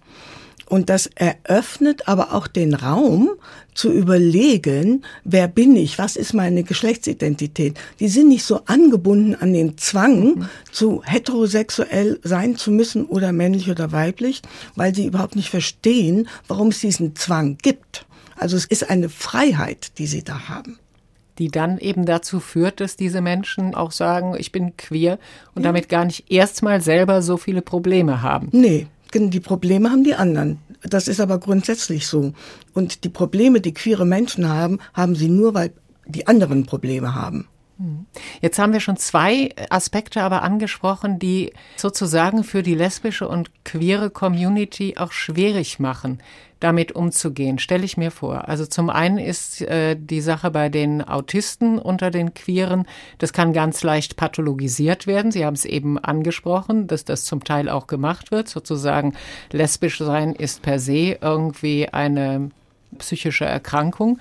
[0.70, 3.30] Und das eröffnet aber auch den Raum
[3.74, 7.80] zu überlegen, wer bin ich, was ist meine Geschlechtsidentität.
[8.00, 10.50] Die sind nicht so angebunden an den Zwang, mhm.
[10.72, 14.42] zu heterosexuell sein zu müssen oder männlich oder weiblich,
[14.76, 18.06] weil sie überhaupt nicht verstehen, warum es diesen Zwang gibt.
[18.36, 20.80] Also es ist eine Freiheit, die sie da haben
[21.40, 25.20] die dann eben dazu führt, dass diese Menschen auch sagen, ich bin queer
[25.54, 25.70] und ja.
[25.70, 28.50] damit gar nicht erstmal selber so viele Probleme haben.
[28.52, 30.60] Nee, die Probleme haben die anderen.
[30.84, 32.34] Das ist aber grundsätzlich so.
[32.74, 35.74] Und die Probleme, die queere Menschen haben, haben sie nur, weil
[36.06, 37.48] die anderen Probleme haben.
[37.78, 38.06] Hm.
[38.42, 44.10] Jetzt haben wir schon zwei Aspekte aber angesprochen, die sozusagen für die lesbische und queere
[44.10, 46.20] Community auch schwierig machen
[46.60, 48.48] damit umzugehen, stelle ich mir vor.
[48.48, 53.54] Also zum einen ist äh, die Sache bei den Autisten unter den Queeren, das kann
[53.54, 55.32] ganz leicht pathologisiert werden.
[55.32, 58.48] Sie haben es eben angesprochen, dass das zum Teil auch gemacht wird.
[58.48, 59.14] Sozusagen
[59.52, 62.50] lesbisch sein ist per se irgendwie eine
[62.98, 64.20] psychische Erkrankung.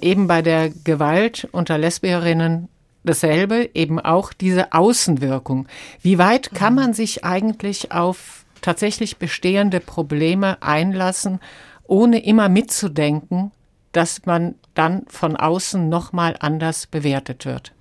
[0.00, 2.68] Eben bei der Gewalt unter Lesbierinnen
[3.04, 5.66] dasselbe, eben auch diese Außenwirkung.
[6.00, 6.80] Wie weit kann mhm.
[6.80, 11.38] man sich eigentlich auf tatsächlich bestehende Probleme einlassen,
[11.86, 13.50] ohne immer mitzudenken,
[13.92, 17.72] dass man dann von außen nochmal anders bewertet wird.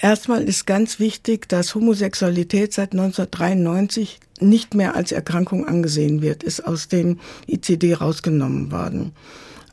[0.00, 6.66] Erstmal ist ganz wichtig, dass Homosexualität seit 1993 nicht mehr als Erkrankung angesehen wird, ist
[6.66, 9.12] aus dem ICD rausgenommen worden.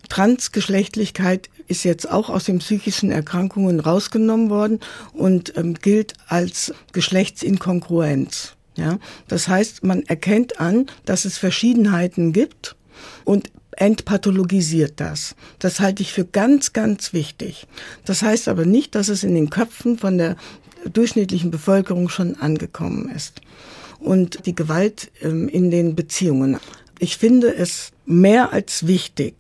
[0.09, 4.81] Transgeschlechtlichkeit ist jetzt auch aus den psychischen Erkrankungen rausgenommen worden
[5.13, 8.56] und ähm, gilt als Geschlechtsinkongruenz.
[8.77, 12.75] Ja, das heißt, man erkennt an, dass es Verschiedenheiten gibt
[13.25, 15.35] und entpathologisiert das.
[15.59, 17.67] Das halte ich für ganz, ganz wichtig.
[18.05, 20.35] Das heißt aber nicht, dass es in den Köpfen von der
[20.91, 23.41] durchschnittlichen Bevölkerung schon angekommen ist.
[23.99, 26.57] Und die Gewalt ähm, in den Beziehungen.
[26.99, 29.35] Ich finde es mehr als wichtig,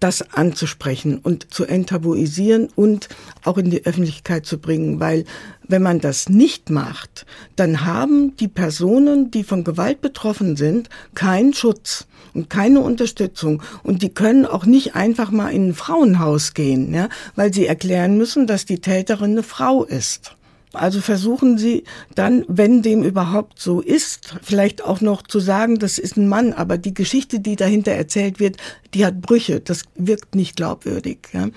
[0.00, 3.08] das anzusprechen und zu enttabuisieren und
[3.44, 5.24] auch in die Öffentlichkeit zu bringen, weil
[5.68, 7.26] wenn man das nicht macht,
[7.56, 14.02] dann haben die Personen, die von Gewalt betroffen sind, keinen Schutz und keine Unterstützung und
[14.02, 18.46] die können auch nicht einfach mal in ein Frauenhaus gehen, ja, weil sie erklären müssen,
[18.46, 20.37] dass die Täterin eine Frau ist.
[20.72, 25.98] Also versuchen Sie dann, wenn dem überhaupt so ist, vielleicht auch noch zu sagen, das
[25.98, 28.58] ist ein Mann, aber die Geschichte, die dahinter erzählt wird,
[28.94, 31.28] die hat Brüche, das wirkt nicht glaubwürdig.
[31.32, 31.48] Ja.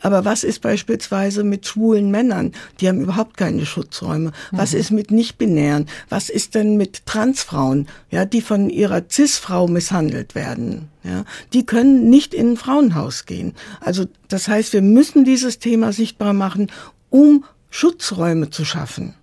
[0.00, 2.52] Aber was ist beispielsweise mit schwulen Männern?
[2.80, 4.32] Die haben überhaupt keine Schutzräume.
[4.50, 4.78] Was mhm.
[4.80, 5.86] ist mit Nichtbinären?
[6.08, 10.88] Was ist denn mit Transfrauen, ja, die von ihrer Cis-Frau misshandelt werden?
[11.02, 13.54] Ja, die können nicht in ein Frauenhaus gehen.
[13.80, 16.70] Also das heißt, wir müssen dieses Thema sichtbar machen,
[17.08, 19.14] um Schutzräume zu schaffen.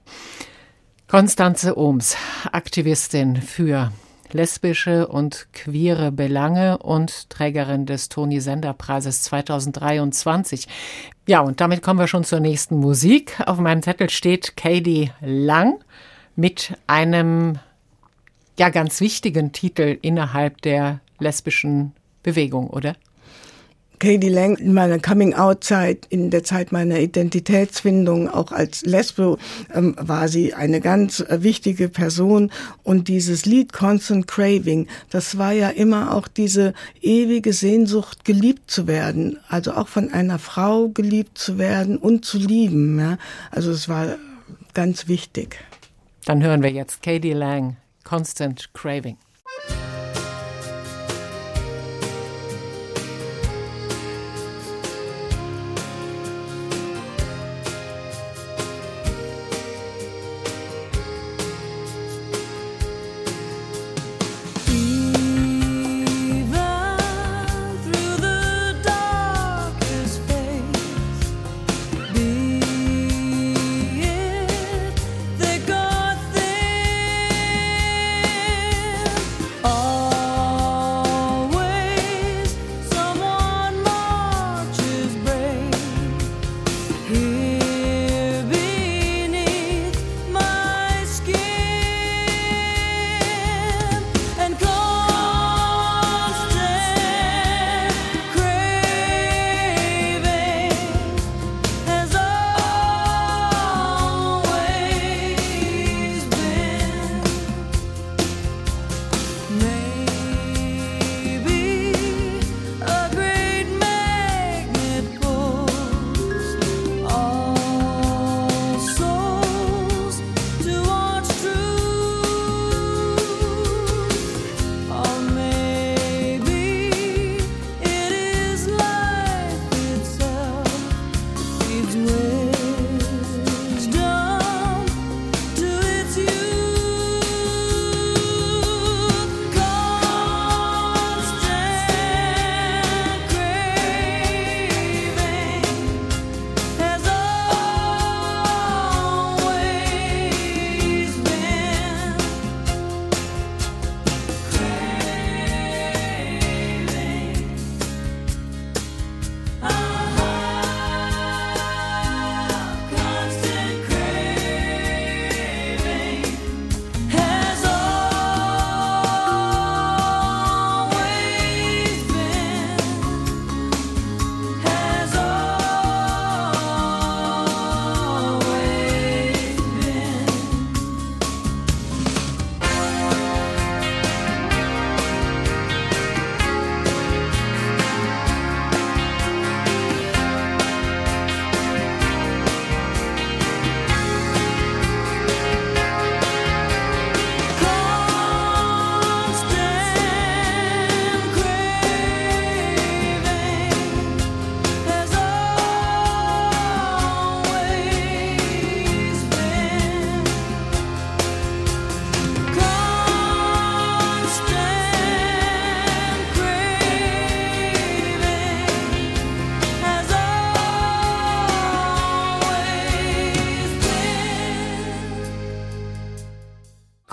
[1.07, 2.15] Konstanze Ohms,
[2.51, 3.91] Aktivistin für
[4.31, 10.67] lesbische und queere Belange und Trägerin des Toni Sender Preises 2023.
[11.27, 13.39] Ja, und damit kommen wir schon zur nächsten Musik.
[13.45, 15.79] Auf meinem Zettel steht Katie Lang
[16.35, 17.59] mit einem
[18.57, 22.95] ja ganz wichtigen Titel innerhalb der lesbischen Bewegung, oder?
[23.99, 29.37] Katie Lang in meiner Coming-out-Zeit, in der Zeit meiner Identitätsfindung, auch als Lesbe,
[29.73, 32.51] ähm, war sie eine ganz äh, wichtige Person.
[32.83, 38.87] Und dieses Lied Constant Craving, das war ja immer auch diese ewige Sehnsucht, geliebt zu
[38.87, 39.39] werden.
[39.49, 42.99] Also auch von einer Frau geliebt zu werden und zu lieben.
[42.99, 43.17] Ja?
[43.51, 44.17] Also es war
[44.73, 45.57] ganz wichtig.
[46.25, 49.17] Dann hören wir jetzt Katie Lang, Constant Craving.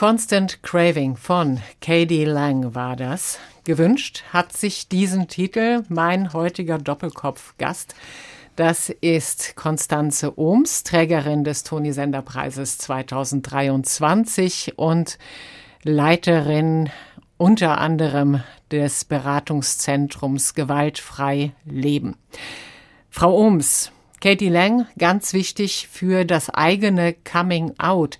[0.04, 3.38] Constant Craving von Katie Lang war das.
[3.64, 7.94] Gewünscht hat sich diesen Titel mein heutiger Doppelkopf-Gast.
[8.54, 15.16] Das ist Konstanze Ohms, Trägerin des Toni Sender Preises 2023 und
[15.84, 16.90] Leiterin
[17.38, 22.14] unter anderem des Beratungszentrums Gewaltfrei Leben.
[23.08, 23.90] Frau Ohms,
[24.20, 28.18] Katie Lang, ganz wichtig für das eigene Coming Out.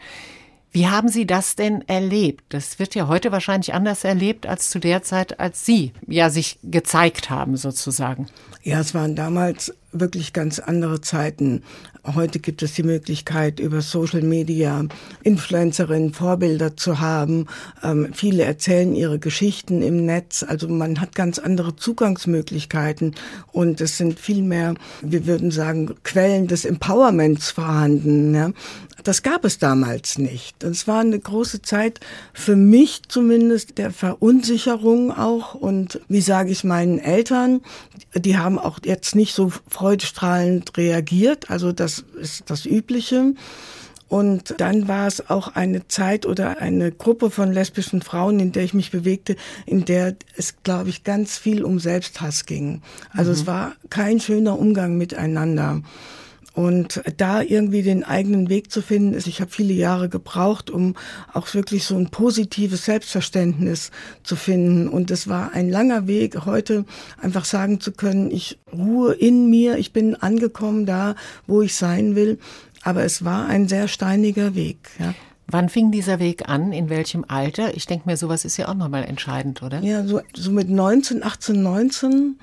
[0.75, 2.47] Wie haben Sie das denn erlebt?
[2.49, 6.59] Das wird ja heute wahrscheinlich anders erlebt als zu der Zeit, als Sie ja sich
[6.65, 8.27] gezeigt haben, sozusagen.
[8.65, 11.63] Ja, es waren damals wirklich ganz andere Zeiten.
[12.05, 14.85] Heute gibt es die Möglichkeit, über Social Media
[15.23, 17.47] Influencerinnen, Vorbilder zu haben.
[17.83, 20.45] Ähm, viele erzählen ihre Geschichten im Netz.
[20.47, 23.15] Also man hat ganz andere Zugangsmöglichkeiten
[23.53, 28.35] und es sind viel mehr, wir würden sagen, Quellen des Empowerments vorhanden.
[28.35, 28.51] Ja?
[29.03, 30.63] Das gab es damals nicht.
[30.63, 32.01] Es war eine große Zeit
[32.33, 37.61] für mich zumindest der Verunsicherung auch und wie sage ich meinen Eltern,
[38.15, 39.53] die haben auch jetzt nicht so
[39.85, 41.51] freudestrahlend reagiert.
[41.51, 43.35] Also das ist das Übliche.
[44.09, 48.65] Und dann war es auch eine Zeit oder eine Gruppe von lesbischen Frauen, in der
[48.65, 52.81] ich mich bewegte, in der es, glaube ich, ganz viel um Selbsthass ging.
[53.11, 53.37] Also mhm.
[53.37, 55.83] es war kein schöner Umgang miteinander.
[56.55, 60.95] Und da irgendwie den eigenen Weg zu finden, ist, ich habe viele Jahre gebraucht, um
[61.33, 63.91] auch wirklich so ein positives Selbstverständnis
[64.23, 64.89] zu finden.
[64.89, 66.85] Und es war ein langer Weg, heute
[67.21, 71.17] einfach sagen zu können, ich ruhe in mir, ich bin angekommen da,
[71.49, 72.39] wo ich sein will.
[72.83, 74.91] Aber es war ein sehr steiniger Weg.
[75.01, 75.13] Ja.
[75.49, 76.73] Wann fing dieser Weg an?
[76.73, 77.75] In welchem Alter?
[77.75, 79.81] Ich denke mir, sowas ist ja auch nochmal entscheidend, oder?
[79.81, 82.37] Ja, so, so mit 19, 18, 19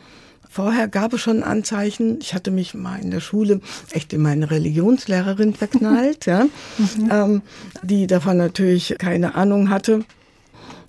[0.52, 2.20] Vorher gab es schon Anzeichen.
[2.20, 6.43] Ich hatte mich mal in der Schule echt in meine Religionslehrerin verknallt, ja,
[6.78, 7.10] mhm.
[7.10, 7.41] ähm,
[7.84, 10.04] die davon natürlich keine Ahnung hatte.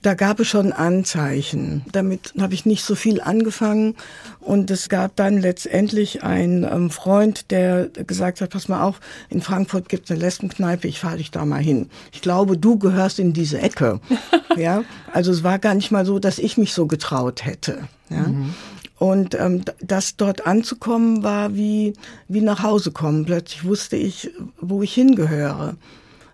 [0.02, 1.84] Da gab es schon Anzeichen.
[1.92, 3.94] Damit habe ich nicht so viel angefangen.
[4.40, 8.98] Und es gab dann letztendlich einen ähm, Freund, der gesagt hat, pass mal auf,
[9.30, 11.88] in Frankfurt gibt es eine Lesbenkneipe, ich fahre dich da mal hin.
[12.10, 14.00] Ich glaube, du gehörst in diese Ecke.
[14.56, 14.82] ja,
[15.12, 17.86] also es war gar nicht mal so, dass ich mich so getraut hätte.
[18.10, 18.26] Ja.
[18.26, 18.54] Mhm.
[19.02, 21.94] Und ähm, das dort anzukommen war wie,
[22.28, 23.24] wie nach Hause kommen.
[23.24, 24.30] Plötzlich wusste ich,
[24.60, 25.74] wo ich hingehöre.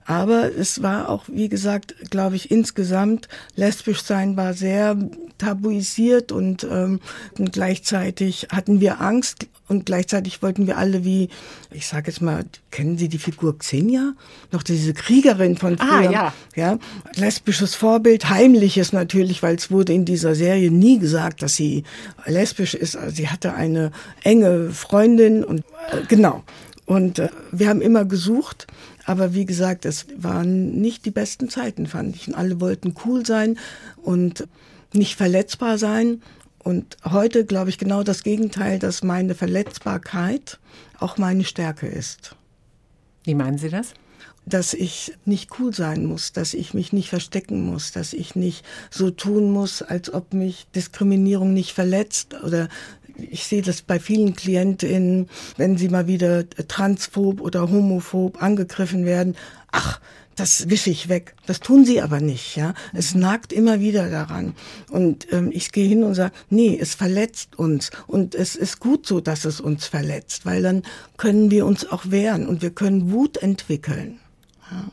[0.05, 4.99] Aber es war auch, wie gesagt, glaube ich, insgesamt lesbisch sein war sehr
[5.39, 7.01] tabuisiert und, ähm,
[7.39, 11.29] und gleichzeitig hatten wir Angst und gleichzeitig wollten wir alle wie,
[11.71, 14.15] ich sage jetzt mal, kennen Sie die Figur Xenia?
[14.51, 16.09] Noch diese Kriegerin von ah, früher.
[16.09, 16.33] Ah, ja.
[16.57, 16.79] ja.
[17.15, 21.85] Lesbisches Vorbild, heimliches natürlich, weil es wurde in dieser Serie nie gesagt, dass sie
[22.25, 22.97] lesbisch ist.
[22.97, 23.93] Also sie hatte eine
[24.23, 26.43] enge Freundin und äh, genau.
[26.87, 28.67] Und äh, wir haben immer gesucht,
[29.05, 32.29] aber wie gesagt, es waren nicht die besten Zeiten, fand ich.
[32.29, 33.59] Und alle wollten cool sein
[34.03, 34.49] und
[34.95, 36.23] nicht verletzbar sein.
[36.59, 40.59] Und heute glaube ich genau das Gegenteil, dass meine Verletzbarkeit
[40.99, 42.35] auch meine Stärke ist.
[43.25, 43.95] Wie meinen Sie das?
[44.45, 48.65] Dass ich nicht cool sein muss, dass ich mich nicht verstecken muss, dass ich nicht
[48.91, 52.69] so tun muss, als ob mich Diskriminierung nicht verletzt oder
[53.19, 59.37] ich sehe das bei vielen Klientinnen, wenn sie mal wieder transphob oder homophob angegriffen werden.
[59.73, 60.01] Ach,
[60.39, 61.35] das wische ich weg.
[61.47, 62.57] Das tun sie aber nicht.
[62.57, 63.23] Ja, es mhm.
[63.23, 64.55] nagt immer wieder daran.
[64.91, 69.07] Und ähm, ich gehe hin und sage, nee, es verletzt uns und es ist gut
[69.07, 70.83] so, dass es uns verletzt, weil dann
[71.17, 74.19] können wir uns auch wehren und wir können Wut entwickeln.
[74.71, 74.85] Ja.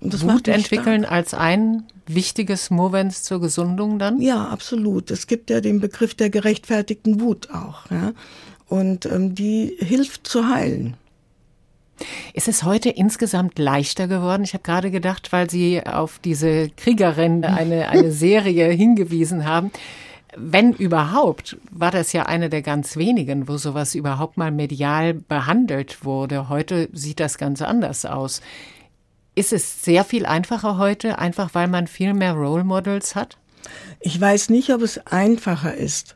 [0.00, 1.12] Und das Wut entwickeln stark.
[1.12, 4.20] als ein wichtiges Movens zur Gesundung dann?
[4.20, 5.10] Ja, absolut.
[5.10, 7.90] Es gibt ja den Begriff der gerechtfertigten Wut auch.
[7.90, 8.12] Ja?
[8.68, 10.96] Und ähm, die hilft zu heilen.
[12.32, 14.44] Ist es heute insgesamt leichter geworden?
[14.44, 19.70] Ich habe gerade gedacht, weil Sie auf diese Kriegerin eine, eine Serie hingewiesen haben.
[20.36, 26.04] Wenn überhaupt, war das ja eine der ganz wenigen, wo sowas überhaupt mal medial behandelt
[26.04, 26.48] wurde.
[26.48, 28.42] Heute sieht das ganz anders aus.
[29.34, 33.38] Ist es sehr viel einfacher heute, einfach weil man viel mehr Role Models hat?
[34.00, 36.14] Ich weiß nicht, ob es einfacher ist,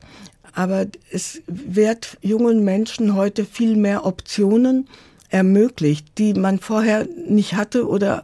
[0.55, 4.89] aber es wird jungen Menschen heute viel mehr Optionen
[5.33, 8.23] ermöglicht, die man vorher nicht hatte oder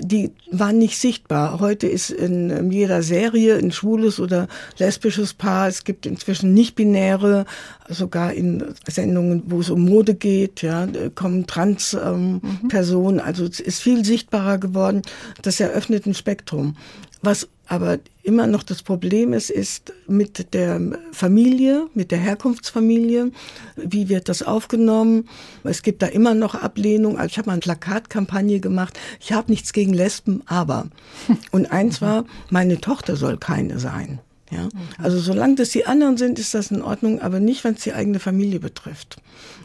[0.00, 1.60] die waren nicht sichtbar.
[1.60, 4.48] Heute ist in jeder Serie ein schwules oder
[4.78, 5.68] lesbisches Paar.
[5.68, 7.44] Es gibt inzwischen nicht-binäre,
[7.88, 13.18] sogar in Sendungen, wo es um Mode geht, ja, kommen Trans-Personen.
[13.18, 13.28] Ähm, mhm.
[13.28, 15.02] Also es ist viel sichtbarer geworden.
[15.42, 16.76] Das eröffnet ein Spektrum.
[17.22, 20.80] Was aber immer noch das Problem ist, ist mit der
[21.12, 23.32] Familie, mit der Herkunftsfamilie.
[23.76, 25.28] Wie wird das aufgenommen?
[25.62, 27.16] Es gibt da immer noch Ablehnung.
[27.18, 28.98] Also ich habe mal eine Plakatkampagne gemacht.
[29.20, 30.88] Ich habe nichts gegen Lesben, aber.
[31.52, 34.20] Und eins war, meine Tochter soll keine sein.
[34.50, 34.68] Ja?
[34.98, 37.94] Also solange das die anderen sind, ist das in Ordnung, aber nicht, wenn es die
[37.94, 39.16] eigene Familie betrifft.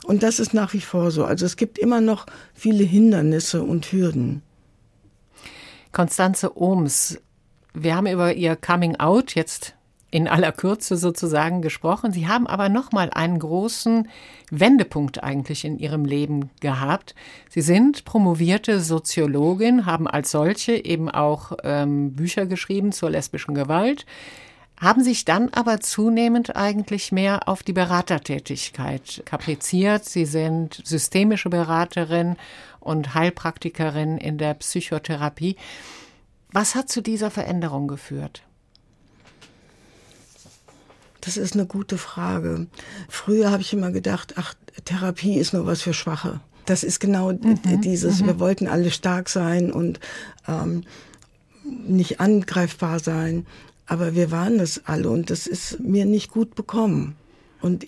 [0.04, 1.26] Und das ist nach wie vor so.
[1.26, 4.42] Also es gibt immer noch viele Hindernisse und Hürden.
[5.92, 7.20] Konstanze Ohms
[7.74, 9.76] wir haben über ihr Coming Out jetzt
[10.12, 12.12] in aller Kürze sozusagen gesprochen.
[12.12, 14.08] Sie haben aber noch mal einen großen
[14.50, 17.14] Wendepunkt eigentlich in Ihrem Leben gehabt.
[17.50, 24.06] Sie sind promovierte Soziologin, haben als solche eben auch ähm, Bücher geschrieben zur lesbischen Gewalt,
[24.80, 30.06] haben sich dann aber zunehmend eigentlich mehr auf die Beratertätigkeit kapriziert.
[30.06, 32.38] Sie sind systemische Beraterin
[32.80, 35.58] und Heilpraktikerin in der Psychotherapie.
[36.52, 38.44] Was hat zu dieser Veränderung geführt?
[41.22, 42.68] Das ist eine gute Frage.
[43.08, 44.54] Früher habe ich immer gedacht, ach,
[44.86, 46.40] Therapie ist nur was für Schwache.
[46.66, 48.28] Das ist genau mhm, dieses, mhm.
[48.28, 50.00] wir wollten alle stark sein und
[50.48, 50.84] ähm,
[51.64, 53.46] nicht angreifbar sein.
[53.86, 57.16] Aber wir waren das alle und das ist mir nicht gut bekommen.
[57.60, 57.88] Und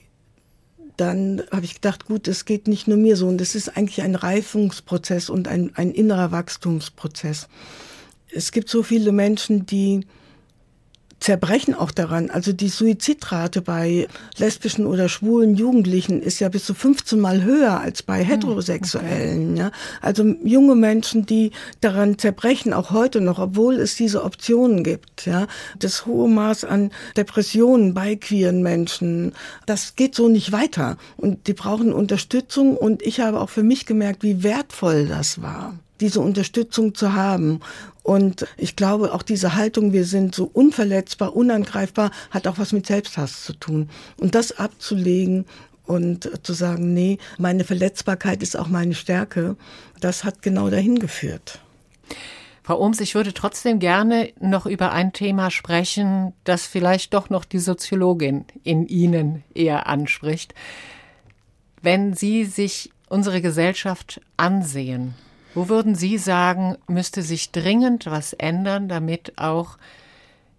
[0.98, 3.28] dann habe ich gedacht, gut, es geht nicht nur mir so.
[3.28, 7.48] Und es ist eigentlich ein Reifungsprozess und ein, ein innerer Wachstumsprozess.
[8.34, 10.06] Es gibt so viele Menschen, die
[11.22, 12.30] zerbrechen auch daran.
[12.30, 14.08] Also die Suizidrate bei
[14.38, 19.52] lesbischen oder schwulen Jugendlichen ist ja bis zu 15 Mal höher als bei hm, heterosexuellen.
[19.52, 19.60] Okay.
[19.60, 19.72] Ja?
[20.02, 25.28] Also junge Menschen, die daran zerbrechen, auch heute noch, obwohl es diese Optionen gibt.
[25.28, 25.48] Ja?
[25.78, 29.34] Das hohe Maß an Depressionen bei queeren Menschen,
[29.68, 30.98] das geht so nicht weiter.
[31.18, 32.76] Und die brauchen Unterstützung.
[32.76, 37.62] Und ich habe auch für mich gemerkt, wie wertvoll das war diese Unterstützung zu haben.
[38.04, 42.88] Und ich glaube, auch diese Haltung, wir sind so unverletzbar, unangreifbar, hat auch was mit
[42.88, 43.90] Selbsthass zu tun.
[44.20, 45.46] Und das abzulegen
[45.86, 49.56] und zu sagen, nee, meine Verletzbarkeit ist auch meine Stärke,
[50.00, 51.60] das hat genau dahin geführt.
[52.64, 57.44] Frau Ohms, ich würde trotzdem gerne noch über ein Thema sprechen, das vielleicht doch noch
[57.44, 60.54] die Soziologin in Ihnen eher anspricht.
[61.82, 65.16] Wenn Sie sich unsere Gesellschaft ansehen,
[65.54, 69.78] wo würden Sie sagen, müsste sich dringend was ändern, damit auch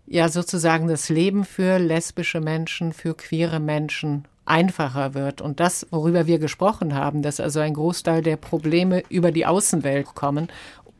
[0.06, 6.26] ja sozusagen das Leben für lesbische Menschen, für queere Menschen einfacher wird und das, worüber
[6.26, 10.48] wir gesprochen haben, dass also ein Großteil der Probleme über die Außenwelt kommen.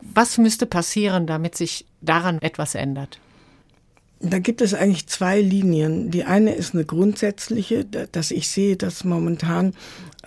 [0.01, 3.19] Was müsste passieren, damit sich daran etwas ändert?
[4.21, 6.13] Da gibt es eigentlich zwei Linien.
[6.13, 9.75] Die eine ist eine grundsätzliche, dass ich sehe, dass momentan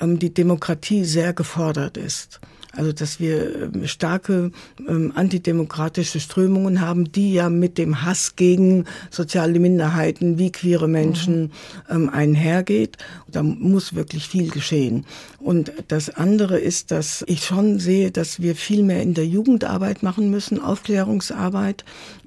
[0.02, 2.42] ähm, die Demokratie sehr gefordert ist.
[2.76, 4.52] Also dass wir ähm, starke
[4.88, 11.42] ähm, antidemokratische Strömungen haben, die ja mit dem Hass gegen soziale Minderheiten wie queere Menschen
[11.44, 11.50] mhm.
[11.90, 12.98] ähm, einhergeht.
[13.28, 15.06] Da muss wirklich viel geschehen.
[15.40, 20.04] Und das andere ist, dass ich schon sehe, dass wir viel mehr in der Jugendarbeit
[20.04, 21.86] machen müssen, Aufklärungsarbeit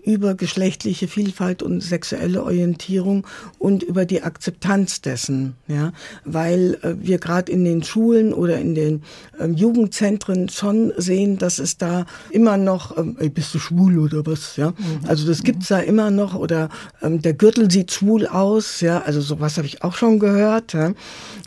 [0.08, 3.26] über geschlechtliche Vielfalt und sexuelle Orientierung
[3.58, 5.92] und über die Akzeptanz dessen, ja,
[6.24, 9.02] weil äh, wir gerade in den Schulen oder in den
[9.38, 14.24] ähm, Jugendzentren schon sehen, dass es da immer noch, ähm, ey, bist du schwul oder
[14.24, 15.06] was, ja, mhm.
[15.06, 16.70] also das gibt's da immer noch oder
[17.02, 20.94] ähm, der Gürtel sieht schwul aus, ja, also sowas habe ich auch schon gehört, ja?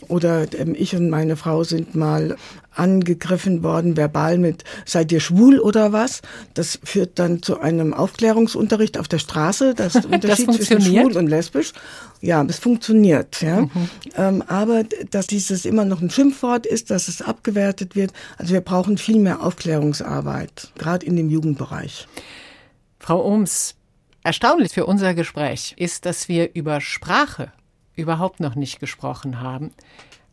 [0.07, 0.45] oder
[0.75, 2.35] ich und meine Frau sind mal
[2.73, 6.21] angegriffen worden, verbal mit, seid ihr schwul oder was?
[6.53, 11.27] Das führt dann zu einem Aufklärungsunterricht auf der Straße, das Unterschied das zwischen schwul und
[11.27, 11.73] lesbisch.
[12.21, 13.61] Ja, das funktioniert, ja.
[13.61, 13.69] Mhm.
[14.15, 18.61] Ähm, aber dass dieses immer noch ein Schimpfwort ist, dass es abgewertet wird, also wir
[18.61, 22.07] brauchen viel mehr Aufklärungsarbeit, gerade in dem Jugendbereich.
[22.99, 23.75] Frau Ohms,
[24.23, 27.51] erstaunlich für unser Gespräch ist, dass wir über Sprache
[27.95, 29.71] überhaupt noch nicht gesprochen haben.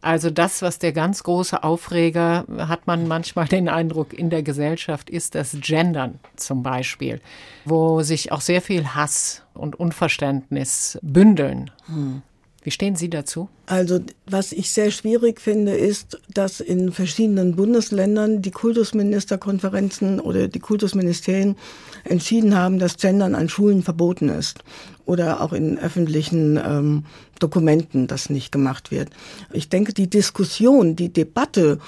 [0.00, 5.10] Also das, was der ganz große Aufreger, hat man manchmal den Eindruck in der Gesellschaft,
[5.10, 7.20] ist das Gendern zum Beispiel,
[7.64, 11.70] wo sich auch sehr viel Hass und Unverständnis bündeln.
[11.86, 12.22] Hm.
[12.68, 13.48] Wie stehen Sie dazu?
[13.64, 20.58] Also was ich sehr schwierig finde, ist, dass in verschiedenen Bundesländern die Kultusministerkonferenzen oder die
[20.58, 21.56] Kultusministerien
[22.04, 24.58] entschieden haben, dass Gendern an Schulen verboten ist
[25.06, 27.04] oder auch in öffentlichen ähm,
[27.38, 29.08] Dokumenten das nicht gemacht wird.
[29.50, 31.78] Ich denke, die Diskussion, die Debatte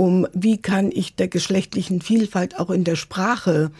[0.00, 3.70] um, wie kann ich der geschlechtlichen Vielfalt auch in der Sprache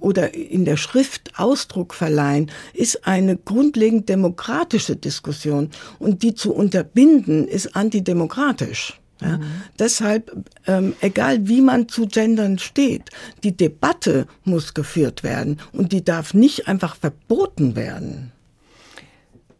[0.00, 5.68] oder in der Schrift Ausdruck verleihen, ist eine grundlegend demokratische Diskussion.
[5.98, 8.98] Und die zu unterbinden, ist antidemokratisch.
[9.20, 9.44] Ja, mhm.
[9.78, 10.34] Deshalb,
[10.66, 13.10] ähm, egal wie man zu Gendern steht,
[13.44, 18.32] die Debatte muss geführt werden und die darf nicht einfach verboten werden.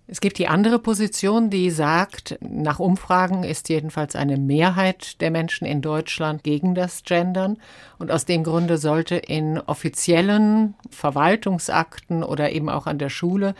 [0.09, 5.67] Es gibt die andere Position, die sagt, nach Umfragen ist jedenfalls eine Mehrheit der Menschen
[5.67, 7.59] in Deutschland gegen das Gendern.
[7.99, 13.57] Und aus dem Grunde sollte in offiziellen Verwaltungsakten oder eben auch an der Schule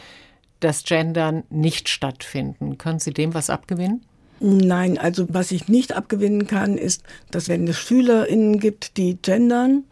[0.61, 2.79] das Gendern nicht stattfinden.
[2.79, 4.05] Können Sie dem was abgewinnen?
[4.39, 9.85] Nein, also was ich nicht abgewinnen kann, ist, dass wenn es SchülerInnen gibt, die gendern,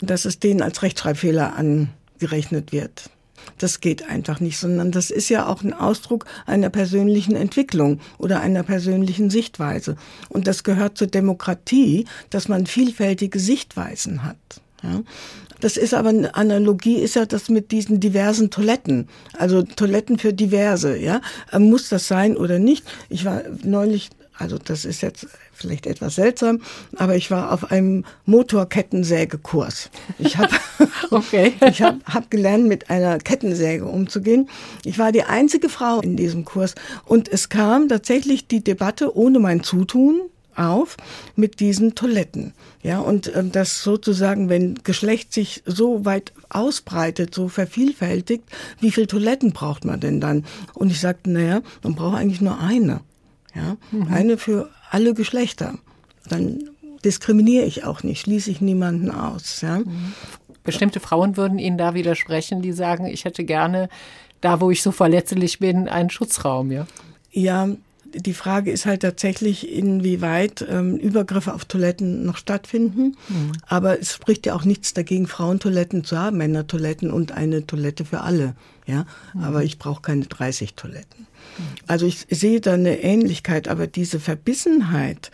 [0.00, 3.10] dass es denen als Rechtschreibfehler angerechnet wird.
[3.58, 8.40] Das geht einfach nicht, sondern das ist ja auch ein Ausdruck einer persönlichen Entwicklung oder
[8.40, 9.96] einer persönlichen Sichtweise.
[10.28, 14.36] Und das gehört zur Demokratie, dass man vielfältige Sichtweisen hat.
[14.82, 15.02] Ja.
[15.60, 19.08] Das ist aber eine Analogie, ist ja das mit diesen diversen Toiletten.
[19.36, 21.20] Also Toiletten für diverse, ja.
[21.58, 22.84] Muss das sein oder nicht?
[23.10, 24.08] Ich war neulich
[24.40, 26.60] also das ist jetzt vielleicht etwas seltsam,
[26.96, 29.90] aber ich war auf einem Motorkettensägekurs.
[30.18, 30.54] Ich habe
[31.10, 31.52] okay.
[31.68, 34.48] ich hab, hab gelernt, mit einer Kettensäge umzugehen.
[34.84, 36.74] Ich war die einzige Frau in diesem Kurs
[37.04, 40.22] und es kam tatsächlich die Debatte ohne mein Zutun
[40.56, 40.96] auf
[41.36, 42.54] mit diesen Toiletten.
[42.82, 48.44] Ja, und ähm, das sozusagen, wenn Geschlecht sich so weit ausbreitet, so vervielfältigt,
[48.80, 50.46] wie viele Toiletten braucht man denn dann?
[50.74, 53.00] Und ich sagte, naja, man braucht eigentlich nur eine.
[53.54, 54.12] Ja, mhm.
[54.12, 55.74] eine für alle Geschlechter.
[56.28, 56.70] Dann
[57.04, 59.60] diskriminiere ich auch nicht, schließe ich niemanden aus.
[59.60, 59.78] Ja.
[59.78, 60.14] Mhm.
[60.62, 63.88] Bestimmte Frauen würden Ihnen da widersprechen, die sagen, ich hätte gerne
[64.40, 66.86] da, wo ich so verletzlich bin, einen Schutzraum, ja?
[67.32, 67.68] Ja,
[68.14, 73.16] die Frage ist halt tatsächlich, inwieweit ähm, Übergriffe auf Toiletten noch stattfinden.
[73.28, 73.52] Mhm.
[73.66, 78.20] Aber es spricht ja auch nichts dagegen, Frauentoiletten zu haben, Männertoiletten und eine Toilette für
[78.20, 78.54] alle.
[78.86, 79.44] Ja, mhm.
[79.44, 81.26] aber ich brauche keine 30 Toiletten.
[81.86, 85.30] Also ich sehe da eine Ähnlichkeit, aber diese Verbissenheit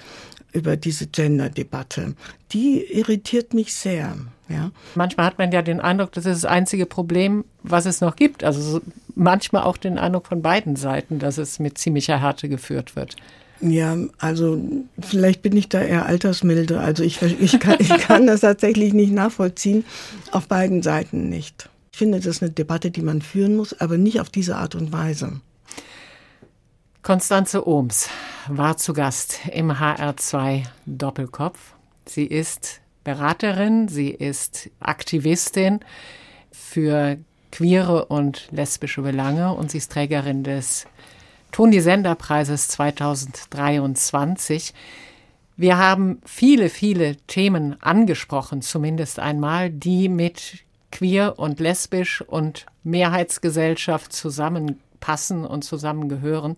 [0.52, 2.14] über diese Gender-Debatte,
[2.52, 4.16] die irritiert mich sehr.
[4.48, 4.70] Ja.
[4.94, 8.44] Manchmal hat man ja den Eindruck, das ist das einzige Problem, was es noch gibt.
[8.44, 8.80] Also
[9.14, 13.16] manchmal auch den Eindruck von beiden Seiten, dass es mit ziemlicher Härte geführt wird.
[13.60, 14.60] Ja, also
[15.00, 16.78] vielleicht bin ich da eher altersmilde.
[16.78, 19.84] Also ich, ich, kann, ich kann das tatsächlich nicht nachvollziehen,
[20.30, 21.68] auf beiden Seiten nicht.
[21.92, 24.74] Ich finde, das ist eine Debatte, die man führen muss, aber nicht auf diese Art
[24.74, 25.40] und Weise.
[27.06, 28.10] Konstanze Ohms
[28.48, 31.74] war zu Gast im HR2 Doppelkopf.
[32.04, 35.78] Sie ist Beraterin, sie ist Aktivistin
[36.50, 37.18] für
[37.52, 40.88] queere und lesbische Belange und sie ist Trägerin des
[41.52, 44.74] Toni Sender Preises 2023.
[45.56, 54.12] Wir haben viele, viele Themen angesprochen, zumindest einmal, die mit queer und lesbisch und Mehrheitsgesellschaft
[55.06, 56.56] zusammenpassen und zusammengehören.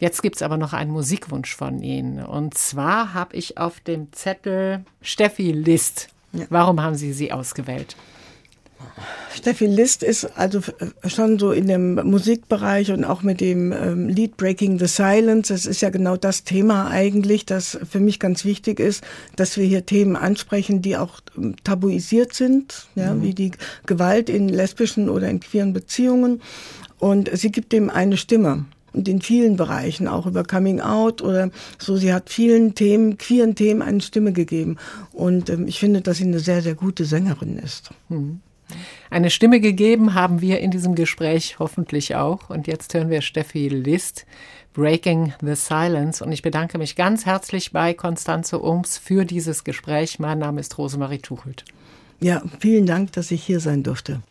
[0.00, 2.24] Jetzt gibt es aber noch einen Musikwunsch von Ihnen.
[2.24, 6.08] Und zwar habe ich auf dem Zettel Steffi List.
[6.32, 6.46] Ja.
[6.50, 7.96] Warum haben Sie sie ausgewählt?
[9.34, 10.60] Steffi List ist also
[11.06, 15.52] schon so in dem Musikbereich und auch mit dem ähm, Lied Breaking the Silence.
[15.52, 19.02] Das ist ja genau das Thema eigentlich, das für mich ganz wichtig ist,
[19.36, 23.22] dass wir hier Themen ansprechen, die auch ähm, tabuisiert sind, ja, mhm.
[23.22, 23.52] wie die
[23.86, 26.40] Gewalt in lesbischen oder in queeren Beziehungen.
[27.04, 31.50] Und sie gibt dem eine Stimme und in vielen Bereichen, auch über Coming Out oder
[31.78, 31.98] so.
[31.98, 34.78] Sie hat vielen Themen, queeren Themen eine Stimme gegeben.
[35.12, 37.90] Und ähm, ich finde, dass sie eine sehr, sehr gute Sängerin ist.
[38.08, 38.40] Hm.
[39.10, 42.48] Eine Stimme gegeben haben wir in diesem Gespräch hoffentlich auch.
[42.48, 44.24] Und jetzt hören wir Steffi List,
[44.72, 46.24] Breaking the Silence.
[46.24, 50.18] Und ich bedanke mich ganz herzlich bei Konstanze Ums für dieses Gespräch.
[50.20, 51.66] Mein Name ist Rosemarie Tuchelt.
[52.22, 54.22] Ja, vielen Dank, dass ich hier sein durfte.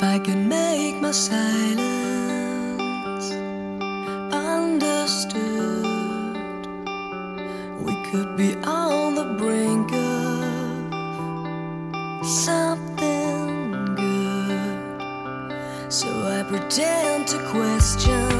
[0.00, 1.80] If I can make my silence
[4.32, 5.84] understood,
[7.84, 10.94] we could be on the brink of
[12.26, 15.92] something good.
[15.92, 18.39] So I pretend to question.